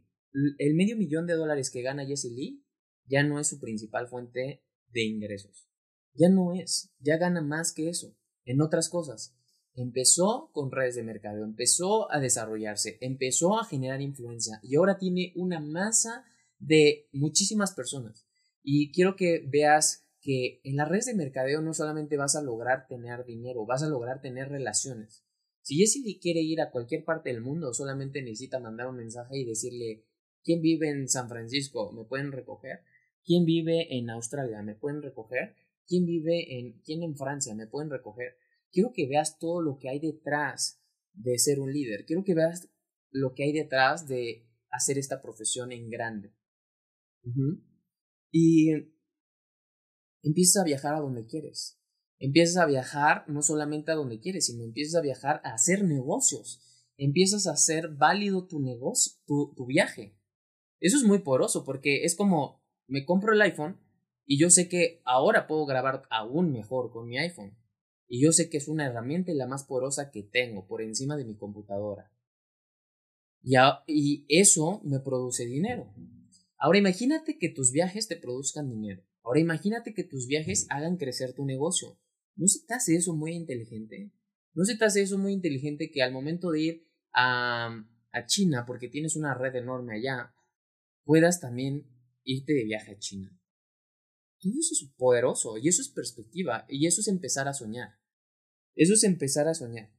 el 0.59 0.75
medio 0.75 0.97
millón 0.97 1.27
de 1.27 1.35
dólares 1.35 1.71
que 1.71 1.83
gana 1.83 2.07
Jesse 2.07 2.31
Lee 2.31 2.63
ya 3.07 3.23
no 3.23 3.41
es 3.41 3.49
su 3.49 3.59
principal 3.59 4.07
fuente 4.07 4.63
de 4.89 5.05
ingresos. 5.05 5.69
Ya 6.15 6.29
no 6.29 6.53
es, 6.53 6.93
ya 6.99 7.17
gana 7.17 7.41
más 7.41 7.73
que 7.73 7.89
eso, 7.89 8.17
en 8.45 8.61
otras 8.61 8.89
cosas. 8.89 9.35
Empezó 9.75 10.51
con 10.53 10.71
redes 10.71 10.95
de 10.95 11.03
mercadeo, 11.03 11.45
empezó 11.45 12.11
a 12.13 12.21
desarrollarse, 12.21 12.99
empezó 13.01 13.59
a 13.59 13.65
generar 13.65 14.01
influencia 14.01 14.59
y 14.63 14.77
ahora 14.77 14.99
tiene 14.99 15.33
una 15.37 15.61
masa 15.61 16.25
de 16.59 17.09
muchísimas 17.13 17.75
personas. 17.75 18.27
Y 18.63 18.91
quiero 18.93 19.17
que 19.17 19.45
veas 19.47 20.07
que 20.21 20.61
en 20.65 20.77
las 20.77 20.89
redes 20.89 21.07
de 21.07 21.15
mercadeo 21.15 21.61
no 21.61 21.75
solamente 21.75 22.17
vas 22.17 22.37
a 22.37 22.43
lograr 22.43 22.87
tener 22.89 23.25
dinero, 23.25 23.67
vas 23.67 23.83
a 23.83 23.89
lograr 23.89 24.21
tener 24.21 24.49
relaciones. 24.49 25.26
Si 25.67 25.75
Jessie 25.75 26.21
quiere 26.21 26.43
ir 26.43 26.61
a 26.61 26.71
cualquier 26.71 27.05
parte 27.05 27.29
del 27.29 27.41
mundo, 27.41 27.75
solamente 27.75 28.23
necesita 28.23 28.61
mandar 28.61 28.87
un 28.87 28.99
mensaje 28.99 29.37
y 29.37 29.45
decirle 29.45 30.05
¿Quién 30.45 30.61
vive 30.61 30.91
en 30.91 31.09
San 31.09 31.29
Francisco? 31.29 31.91
¿Me 31.91 32.05
pueden 32.05 32.31
recoger? 32.31 32.85
¿Quién 33.25 33.45
vive 33.45 33.99
en 33.99 34.09
Australia? 34.11 34.63
¿Me 34.63 34.77
pueden 34.77 35.03
recoger? 35.03 35.57
¿Quién 35.89 36.07
vive 36.07 36.61
en 36.61 36.81
quién 36.85 37.03
en 37.03 37.17
Francia? 37.17 37.53
¿Me 37.57 37.67
pueden 37.67 37.91
recoger? 37.91 38.37
Quiero 38.71 38.93
que 38.93 39.09
veas 39.09 39.41
todo 39.41 39.61
lo 39.61 39.77
que 39.81 39.89
hay 39.89 39.99
detrás 39.99 40.81
de 41.15 41.37
ser 41.41 41.59
un 41.59 41.73
líder. 41.73 42.05
Quiero 42.07 42.23
que 42.23 42.37
veas 42.37 42.71
lo 43.11 43.35
que 43.35 43.43
hay 43.43 43.53
detrás 43.53 44.07
de 44.07 44.47
hacer 44.71 44.99
esta 44.99 45.21
profesión 45.21 45.73
en 45.73 45.91
grande. 45.91 46.33
Y 48.31 48.71
empiezas 50.23 50.63
a 50.63 50.65
viajar 50.65 50.95
a 50.95 51.01
donde 51.01 51.27
quieres. 51.27 51.81
Empiezas 52.19 52.57
a 52.57 52.67
viajar 52.67 53.25
no 53.29 53.43
solamente 53.43 53.93
a 53.93 53.95
donde 53.95 54.21
quieres, 54.21 54.47
sino 54.47 54.65
empiezas 54.65 54.95
a 54.97 55.03
viajar 55.03 55.41
a 55.45 55.55
hacer 55.55 55.85
negocios. 55.85 56.63
Empiezas 56.97 57.47
a 57.47 57.53
hacer 57.53 57.89
válido 57.97 58.47
tu 58.47 58.61
negocio, 58.61 59.13
tu, 59.27 59.53
tu 59.55 59.67
viaje. 59.67 60.19
Eso 60.81 60.97
es 60.97 61.05
muy 61.05 61.19
poroso 61.19 61.65
porque 61.65 62.05
es 62.05 62.15
como, 62.15 62.63
me 62.87 63.05
compro 63.05 63.33
el 63.33 63.43
iPhone, 63.43 63.81
Y 64.29 64.41
yo 64.41 64.51
sé 64.51 64.69
que 64.69 65.03
ahora 65.05 65.47
puedo 65.47 65.67
grabar 65.67 66.03
aún 66.11 66.51
mejor 66.53 66.91
con 66.91 67.07
mi 67.07 67.17
iPhone. 67.19 67.57
Y 68.09 68.23
yo 68.23 68.33
sé 68.33 68.51
que 68.51 68.57
es 68.57 68.67
una 68.67 68.87
herramienta 68.87 69.33
la 69.35 69.47
más 69.47 69.65
poderosa 69.65 70.11
que 70.11 70.23
tengo 70.23 70.67
por 70.67 70.83
encima 70.83 71.17
de 71.17 71.25
mi 71.25 71.37
computadora. 71.37 72.13
Y, 73.43 73.55
y 73.87 74.27
eso 74.29 74.81
me 74.85 74.99
produce 75.01 75.47
dinero. 75.47 75.93
Ahora 76.59 76.79
imagínate 76.79 77.39
que 77.39 77.51
tus 77.51 77.71
viajes 77.71 78.09
te 78.09 78.17
produzcan 78.17 78.69
dinero. 78.69 79.05
Ahora 79.23 79.41
imagínate 79.41 79.95
que 79.95 80.05
tus 80.05 80.27
viajes 80.27 80.67
hagan 80.71 80.97
crecer 80.97 81.33
tu 81.35 81.45
negocio. 81.45 81.99
¿No 82.37 82.47
se 82.47 82.67
te 82.67 82.75
hace 82.75 82.95
eso 82.97 83.15
muy 83.15 83.33
inteligente? 83.33 84.13
¿No 84.55 84.65
se 84.65 84.77
te 84.77 84.85
hace 84.85 85.03
eso 85.03 85.19
muy 85.19 85.33
inteligente 85.33 85.91
que 85.91 86.03
al 86.03 86.13
momento 86.13 86.51
de 86.51 86.61
ir 86.61 86.89
a, 87.13 87.85
a 88.13 88.27
China, 88.27 88.65
porque 88.67 88.89
tienes 88.89 89.17
una 89.17 89.35
red 89.35 89.55
enorme 89.57 89.97
allá, 89.97 90.35
puedas 91.05 91.41
también 91.41 91.87
irte 92.25 92.53
de 92.53 92.65
viaje 92.65 92.93
a 92.93 92.99
China? 92.99 93.39
Todo 94.39 94.53
eso 94.61 94.75
es 94.75 94.93
poderoso 94.97 95.57
y 95.57 95.69
eso 95.69 95.83
es 95.83 95.89
perspectiva 95.89 96.67
y 96.69 96.87
eso 96.87 97.01
es 97.01 97.09
empezar 97.09 97.49
a 97.49 97.55
soñar. 97.55 97.99
Eso 98.75 98.93
es 98.93 99.05
empezar 99.05 99.49
a 99.49 99.55
soñar. 99.55 99.91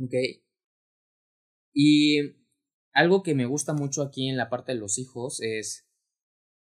¿Ok? 0.00 0.14
Y 1.72 2.18
algo 2.92 3.22
que 3.22 3.36
me 3.36 3.46
gusta 3.46 3.72
mucho 3.72 4.02
aquí 4.02 4.28
en 4.28 4.36
la 4.36 4.50
parte 4.50 4.72
de 4.72 4.78
los 4.78 4.98
hijos 4.98 5.40
es, 5.40 5.88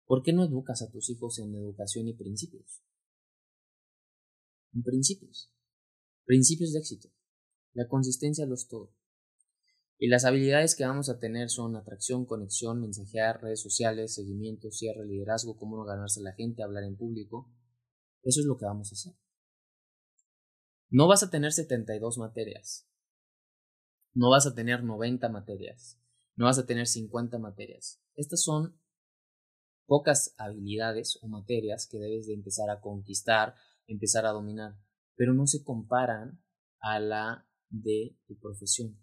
¿por 0.05 0.23
qué 0.23 0.35
no 0.35 0.44
educas 0.44 0.83
a 0.83 0.90
tus 0.90 1.09
hijos 1.09 1.38
en 1.38 1.55
educación 1.55 2.09
y 2.09 2.14
principios? 2.14 2.83
Principios. 4.85 5.52
Principios 6.24 6.72
de 6.72 6.78
éxito. 6.78 7.11
La 7.72 7.88
consistencia 7.88 8.46
lo 8.46 8.54
es 8.54 8.68
todo. 8.68 8.94
Y 9.98 10.09
las 10.09 10.24
habilidades 10.24 10.74
que 10.74 10.87
vamos 10.87 11.11
a 11.11 11.18
tener 11.18 11.50
son 11.50 11.76
atracción, 11.76 12.24
conexión, 12.24 12.80
mensajear, 12.80 13.42
redes 13.42 13.61
sociales, 13.61 14.14
seguimiento, 14.14 14.70
cierre, 14.70 15.04
liderazgo, 15.04 15.59
cómo 15.59 15.76
no 15.76 15.85
ganarse 15.85 16.20
a 16.20 16.22
la 16.22 16.33
gente, 16.33 16.62
hablar 16.62 16.85
en 16.85 16.96
público. 16.96 17.52
Eso 18.22 18.40
es 18.40 18.46
lo 18.46 18.56
que 18.56 18.64
vamos 18.64 18.90
a 18.90 18.94
hacer. 18.94 19.12
No 20.88 21.06
vas 21.06 21.22
a 21.22 21.30
tener 21.30 21.52
72 21.52 22.18
materias. 22.18 22.88
No 24.14 24.30
vas 24.30 24.46
a 24.46 24.54
tener 24.54 24.83
90 24.83 25.28
materias. 25.28 26.00
No 26.35 26.46
vas 26.46 26.59
a 26.59 26.66
tener 26.66 26.87
50 26.87 27.38
materias. 27.38 28.00
Estas 28.14 28.42
son 28.42 28.80
pocas 29.87 30.35
habilidades 30.38 31.18
o 31.20 31.28
materias 31.28 31.87
que 31.87 31.98
debes 31.98 32.26
de 32.26 32.35
empezar 32.35 32.70
a 32.70 32.80
conquistar, 32.80 33.54
empezar 33.92 34.26
a 34.26 34.33
dominar, 34.33 34.79
pero 35.16 35.35
no 35.35 35.46
se 35.46 35.62
comparan 35.62 36.42
a 36.81 36.98
la 37.00 37.46
de 37.68 38.18
tu 38.26 38.38
profesión. 38.38 38.98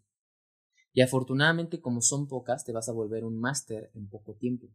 Y 0.94 1.02
afortunadamente, 1.02 1.80
como 1.80 2.02
son 2.02 2.28
pocas, 2.28 2.66
te 2.66 2.72
vas 2.72 2.90
a 2.90 2.94
volver 2.94 3.24
un 3.24 3.40
máster 3.40 3.92
en 3.94 4.10
poco 4.10 4.36
tiempo. 4.36 4.68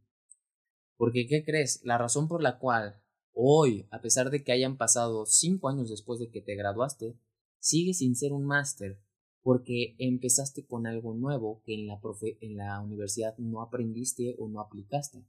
Porque, 0.96 1.27
¿qué 1.27 1.44
crees? 1.44 1.81
La 1.85 1.98
razón 1.98 2.29
por 2.29 2.42
la 2.42 2.59
cual 2.59 3.03
hoy, 3.33 3.88
a 3.90 4.01
pesar 4.01 4.31
de 4.31 4.44
que 4.44 4.53
hayan 4.53 4.77
pasado 4.77 5.27
cinco 5.27 5.68
años 5.68 5.90
después 5.90 6.20
de 6.20 6.31
que 6.31 6.40
te 6.40 6.55
graduaste, 6.55 7.18
sigues 7.59 7.98
sin 7.98 8.14
ser 8.14 8.33
un 8.33 8.44
máster 8.44 9.01
porque 9.42 9.96
empezaste 9.98 10.64
con 10.64 10.87
algo 10.87 11.14
nuevo 11.14 11.62
que 11.64 11.75
en 11.75 12.57
la, 12.57 12.81
universidad 12.81 13.37
no 13.38 13.61
aprendiste 13.61 14.37
o 14.38 14.48
no 14.48 14.61
aplicaste. 14.61 15.27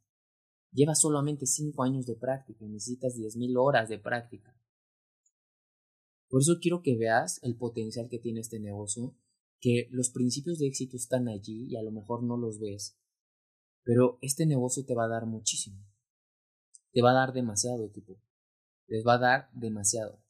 Llevas 0.72 1.02
solamente 1.02 1.46
cinco 1.46 1.84
años 1.84 2.06
de 2.06 2.16
práctica 2.16 2.66
necesitas 2.66 3.16
diez 3.16 3.36
mil 3.36 3.58
horas 3.58 3.90
de 3.90 3.98
práctica. 3.98 4.53
Por 6.34 6.42
eso 6.42 6.58
quiero 6.60 6.82
que 6.82 6.98
veas 6.98 7.40
el 7.44 7.56
potencial 7.56 8.10
que 8.10 8.18
tiene 8.18 8.40
este 8.40 8.60
negocio 8.60 9.16
que 9.60 9.88
los 9.92 10.10
principios 10.10 10.58
de 10.58 10.66
éxito 10.66 10.98
están 10.98 11.28
allí 11.28 11.68
y 11.70 11.76
a 11.76 11.84
lo 11.84 11.92
mejor 11.92 12.24
no 12.24 12.38
los 12.38 12.60
ves, 12.60 13.00
pero 13.84 14.18
este 14.24 14.48
negocio 14.48 14.84
te 14.84 14.96
va 14.96 15.06
a 15.06 15.10
dar 15.10 15.28
muchísimo. 15.28 15.86
Te 16.92 17.04
va 17.04 17.12
a 17.12 17.14
dar 17.14 17.34
demasiado 17.34 17.86
equipo. 17.86 18.20
Les 18.88 19.06
va 19.06 19.14
a 19.14 19.18
dar 19.20 19.50
demasiado. 19.54 20.24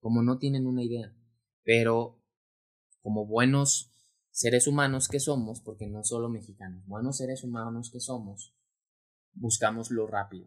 Como 0.00 0.22
no 0.22 0.38
tienen 0.38 0.66
una 0.66 0.82
idea. 0.82 1.14
Pero 1.62 2.24
como 3.02 3.26
buenos 3.26 3.92
seres 4.30 4.66
humanos 4.66 5.08
que 5.08 5.20
somos, 5.20 5.60
porque 5.60 5.88
no 5.88 6.04
solo 6.04 6.30
mexicanos, 6.30 6.86
buenos 6.86 7.18
seres 7.18 7.44
humanos 7.44 7.90
que 7.92 8.00
somos, 8.00 8.56
buscamos 9.34 9.90
lo 9.90 10.06
rápido. 10.06 10.46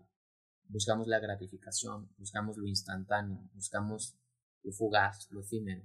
Buscamos 0.70 1.06
la 1.06 1.20
gratificación, 1.20 2.12
buscamos 2.17 2.58
lo 2.58 2.67
instantáneo, 2.67 3.48
buscamos 3.54 4.17
lo 4.63 4.71
fugaz, 4.71 5.30
lo 5.32 5.41
efímero, 5.41 5.84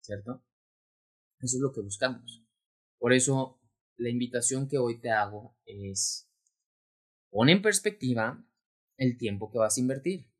¿cierto? 0.00 0.44
Eso 1.40 1.56
es 1.56 1.60
lo 1.60 1.72
que 1.72 1.80
buscamos. 1.80 2.44
Por 2.98 3.12
eso, 3.12 3.60
la 3.96 4.10
invitación 4.10 4.68
que 4.68 4.78
hoy 4.78 5.00
te 5.00 5.10
hago 5.10 5.56
es, 5.64 6.30
pon 7.30 7.48
en 7.48 7.62
perspectiva 7.62 8.44
el 8.96 9.16
tiempo 9.16 9.50
que 9.50 9.58
vas 9.58 9.76
a 9.76 9.80
invertir. 9.80 10.30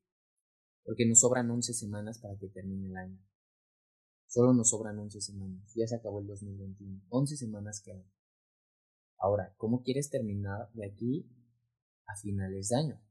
Porque 0.84 1.06
nos 1.06 1.20
sobran 1.20 1.50
11 1.50 1.72
semanas 1.72 2.18
para 2.18 2.36
que 2.38 2.48
termine 2.48 2.88
el 2.88 2.96
año. 2.96 3.18
Solo 4.26 4.52
nos 4.52 4.70
sobran 4.70 4.98
11 4.98 5.20
semanas. 5.20 5.72
Ya 5.74 5.86
se 5.86 5.96
acabó 5.96 6.20
el 6.20 6.26
2021. 6.26 7.02
11 7.08 7.36
semanas 7.36 7.80
quedan. 7.80 8.10
Ahora, 9.18 9.54
¿cómo 9.56 9.82
quieres 9.82 10.10
terminar 10.10 10.70
de 10.72 10.86
aquí 10.86 11.30
a 12.06 12.16
finales 12.16 12.68
de 12.68 12.76
año? 12.76 13.02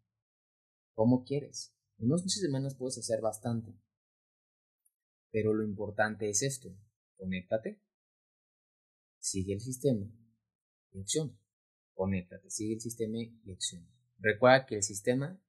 ¿Cómo 0.94 1.24
quieres? 1.24 1.74
En 1.98 2.12
11 2.12 2.30
semanas 2.30 2.76
puedes 2.76 2.98
hacer 2.98 3.22
bastante. 3.22 3.74
Pero 5.32 5.54
lo 5.54 5.64
importante 5.64 6.30
es 6.30 6.42
esto 6.42 6.76
conéctate, 7.20 7.82
sigue 9.20 9.54
el 9.54 9.60
sistema 9.60 10.10
y 10.92 11.02
acción. 11.02 11.38
Conéctate, 11.94 12.50
sigue 12.50 12.76
el 12.76 12.82
sistema 12.82 13.18
y 13.20 13.52
acción. 13.52 13.86
Recuerda 14.20 14.66
que 14.66 14.76
el 14.76 14.84
sistema, 14.84 15.40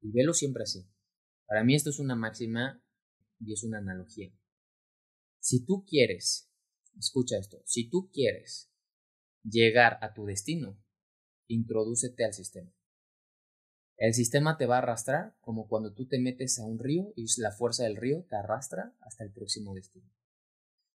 y 0.00 0.10
velo 0.10 0.34
siempre 0.34 0.64
así. 0.64 0.84
Para 1.46 1.62
mí 1.64 1.74
esto 1.76 1.90
es 1.90 2.00
una 2.00 2.16
máxima 2.16 2.82
y 3.38 3.52
es 3.52 3.62
una 3.62 3.78
analogía. 3.78 4.32
Si 5.38 5.64
tú 5.64 5.84
quieres, 5.86 6.50
escucha 6.98 7.38
esto, 7.38 7.62
si 7.64 7.88
tú 7.88 8.10
quieres 8.12 8.70
llegar 9.44 9.98
a 10.02 10.12
tu 10.12 10.24
destino, 10.24 10.82
introdúcete 11.46 12.24
al 12.24 12.32
sistema. 12.32 12.72
El 14.02 14.14
sistema 14.14 14.58
te 14.58 14.66
va 14.66 14.74
a 14.74 14.78
arrastrar 14.78 15.36
como 15.40 15.68
cuando 15.68 15.94
tú 15.94 16.08
te 16.08 16.18
metes 16.18 16.58
a 16.58 16.64
un 16.64 16.80
río 16.80 17.12
y 17.14 17.26
la 17.40 17.52
fuerza 17.52 17.84
del 17.84 17.94
río 17.94 18.24
te 18.28 18.34
arrastra 18.34 18.96
hasta 18.98 19.22
el 19.22 19.30
próximo 19.30 19.76
destino. 19.76 20.10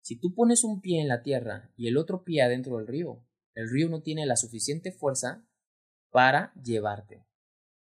Si 0.02 0.20
tú 0.20 0.36
pones 0.36 0.66
un 0.66 0.82
pie 0.82 1.00
en 1.00 1.08
la 1.08 1.24
tierra 1.24 1.72
y 1.78 1.88
el 1.88 1.96
otro 1.96 2.26
pie 2.26 2.42
adentro 2.42 2.76
del 2.76 2.88
río, 2.88 3.26
el 3.54 3.70
río 3.70 3.88
no 3.88 4.02
tiene 4.02 4.26
la 4.26 4.36
suficiente 4.36 4.92
fuerza 4.92 5.48
para 6.12 6.54
llevarte. 6.62 7.26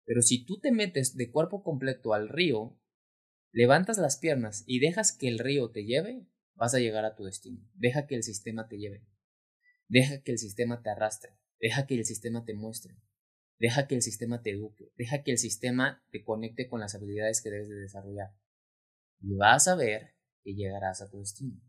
Pero 0.05 0.23
si 0.23 0.45
tú 0.45 0.59
te 0.59 0.73
metes 0.73 1.15
de 1.17 1.31
cuerpo 1.31 1.63
completo 1.63 2.15
al 2.15 2.29
río, 2.29 2.77
levantas 3.53 3.99
las 3.99 4.17
piernas 4.17 4.65
y 4.67 4.81
dejas 4.81 5.13
que 5.13 5.29
el 5.29 5.39
río 5.39 5.71
te 5.71 5.85
lleve, 5.85 6.27
vas 6.57 6.75
a 6.75 6.81
llegar 6.81 7.05
a 7.05 7.15
tu 7.15 7.23
destino. 7.23 7.65
Deja 7.75 8.09
que 8.09 8.17
el 8.17 8.25
sistema 8.25 8.67
te 8.67 8.77
lleve. 8.77 9.07
Deja 9.87 10.21
que 10.23 10.33
el 10.33 10.39
sistema 10.39 10.83
te 10.83 10.91
arrastre. 10.91 11.39
Deja 11.61 11.87
que 11.87 11.95
el 11.95 12.07
sistema 12.07 12.45
te 12.45 12.55
muestre. 12.55 12.97
Deja 13.63 13.87
que 13.87 13.95
el 13.95 14.03
sistema 14.03 14.43
te 14.43 14.51
eduque. 14.51 14.91
Deja 14.97 15.23
que 15.23 15.31
el 15.31 15.39
sistema 15.39 16.03
te 16.11 16.25
conecte 16.25 16.69
con 16.69 16.81
las 16.81 16.97
habilidades 16.97 17.41
que 17.41 17.49
debes 17.49 17.69
de 17.69 17.77
desarrollar. 17.77 18.35
Y 19.21 19.37
vas 19.37 19.69
a 19.69 19.77
ver 19.77 20.17
que 20.43 20.55
llegarás 20.55 21.01
a 21.01 21.09
tu 21.09 21.21
destino. 21.21 21.63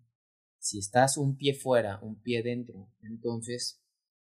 Si 0.57 0.79
estás 0.79 1.17
un 1.17 1.37
pie 1.37 1.53
fuera, 1.53 1.99
un 2.01 2.19
pie 2.19 2.41
dentro, 2.41 2.91
entonces 3.03 3.83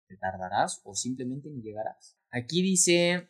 te 0.07 0.15
tardarás 0.15 0.79
o 0.85 0.95
simplemente 0.95 1.49
ni 1.49 1.61
llegarás. 1.61 2.17
Aquí 2.29 2.61
dice 2.61 3.27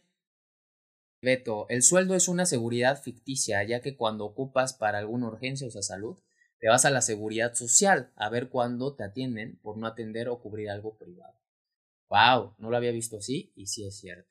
Beto, 1.19 1.67
el 1.69 1.81
sueldo 1.81 2.13
es 2.13 2.27
una 2.27 2.45
seguridad 2.45 3.01
ficticia, 3.01 3.63
ya 3.63 3.81
que 3.81 3.97
cuando 3.97 4.25
ocupas 4.25 4.73
para 4.73 4.99
alguna 4.99 5.29
urgencia 5.29 5.65
o 5.65 5.71
sea 5.71 5.81
salud, 5.81 6.19
te 6.59 6.69
vas 6.69 6.85
a 6.85 6.91
la 6.91 7.01
seguridad 7.01 7.55
social 7.55 8.13
a 8.15 8.29
ver 8.29 8.49
cuándo 8.49 8.95
te 8.95 9.03
atienden 9.03 9.57
por 9.63 9.79
no 9.79 9.87
atender 9.87 10.29
o 10.29 10.39
cubrir 10.39 10.69
algo 10.69 10.95
privado. 10.95 11.33
Wow, 12.09 12.53
no 12.57 12.69
lo 12.69 12.77
había 12.77 12.91
visto 12.91 13.17
así 13.17 13.51
y 13.55 13.67
sí 13.67 13.85
es 13.85 13.97
cierto. 13.97 14.29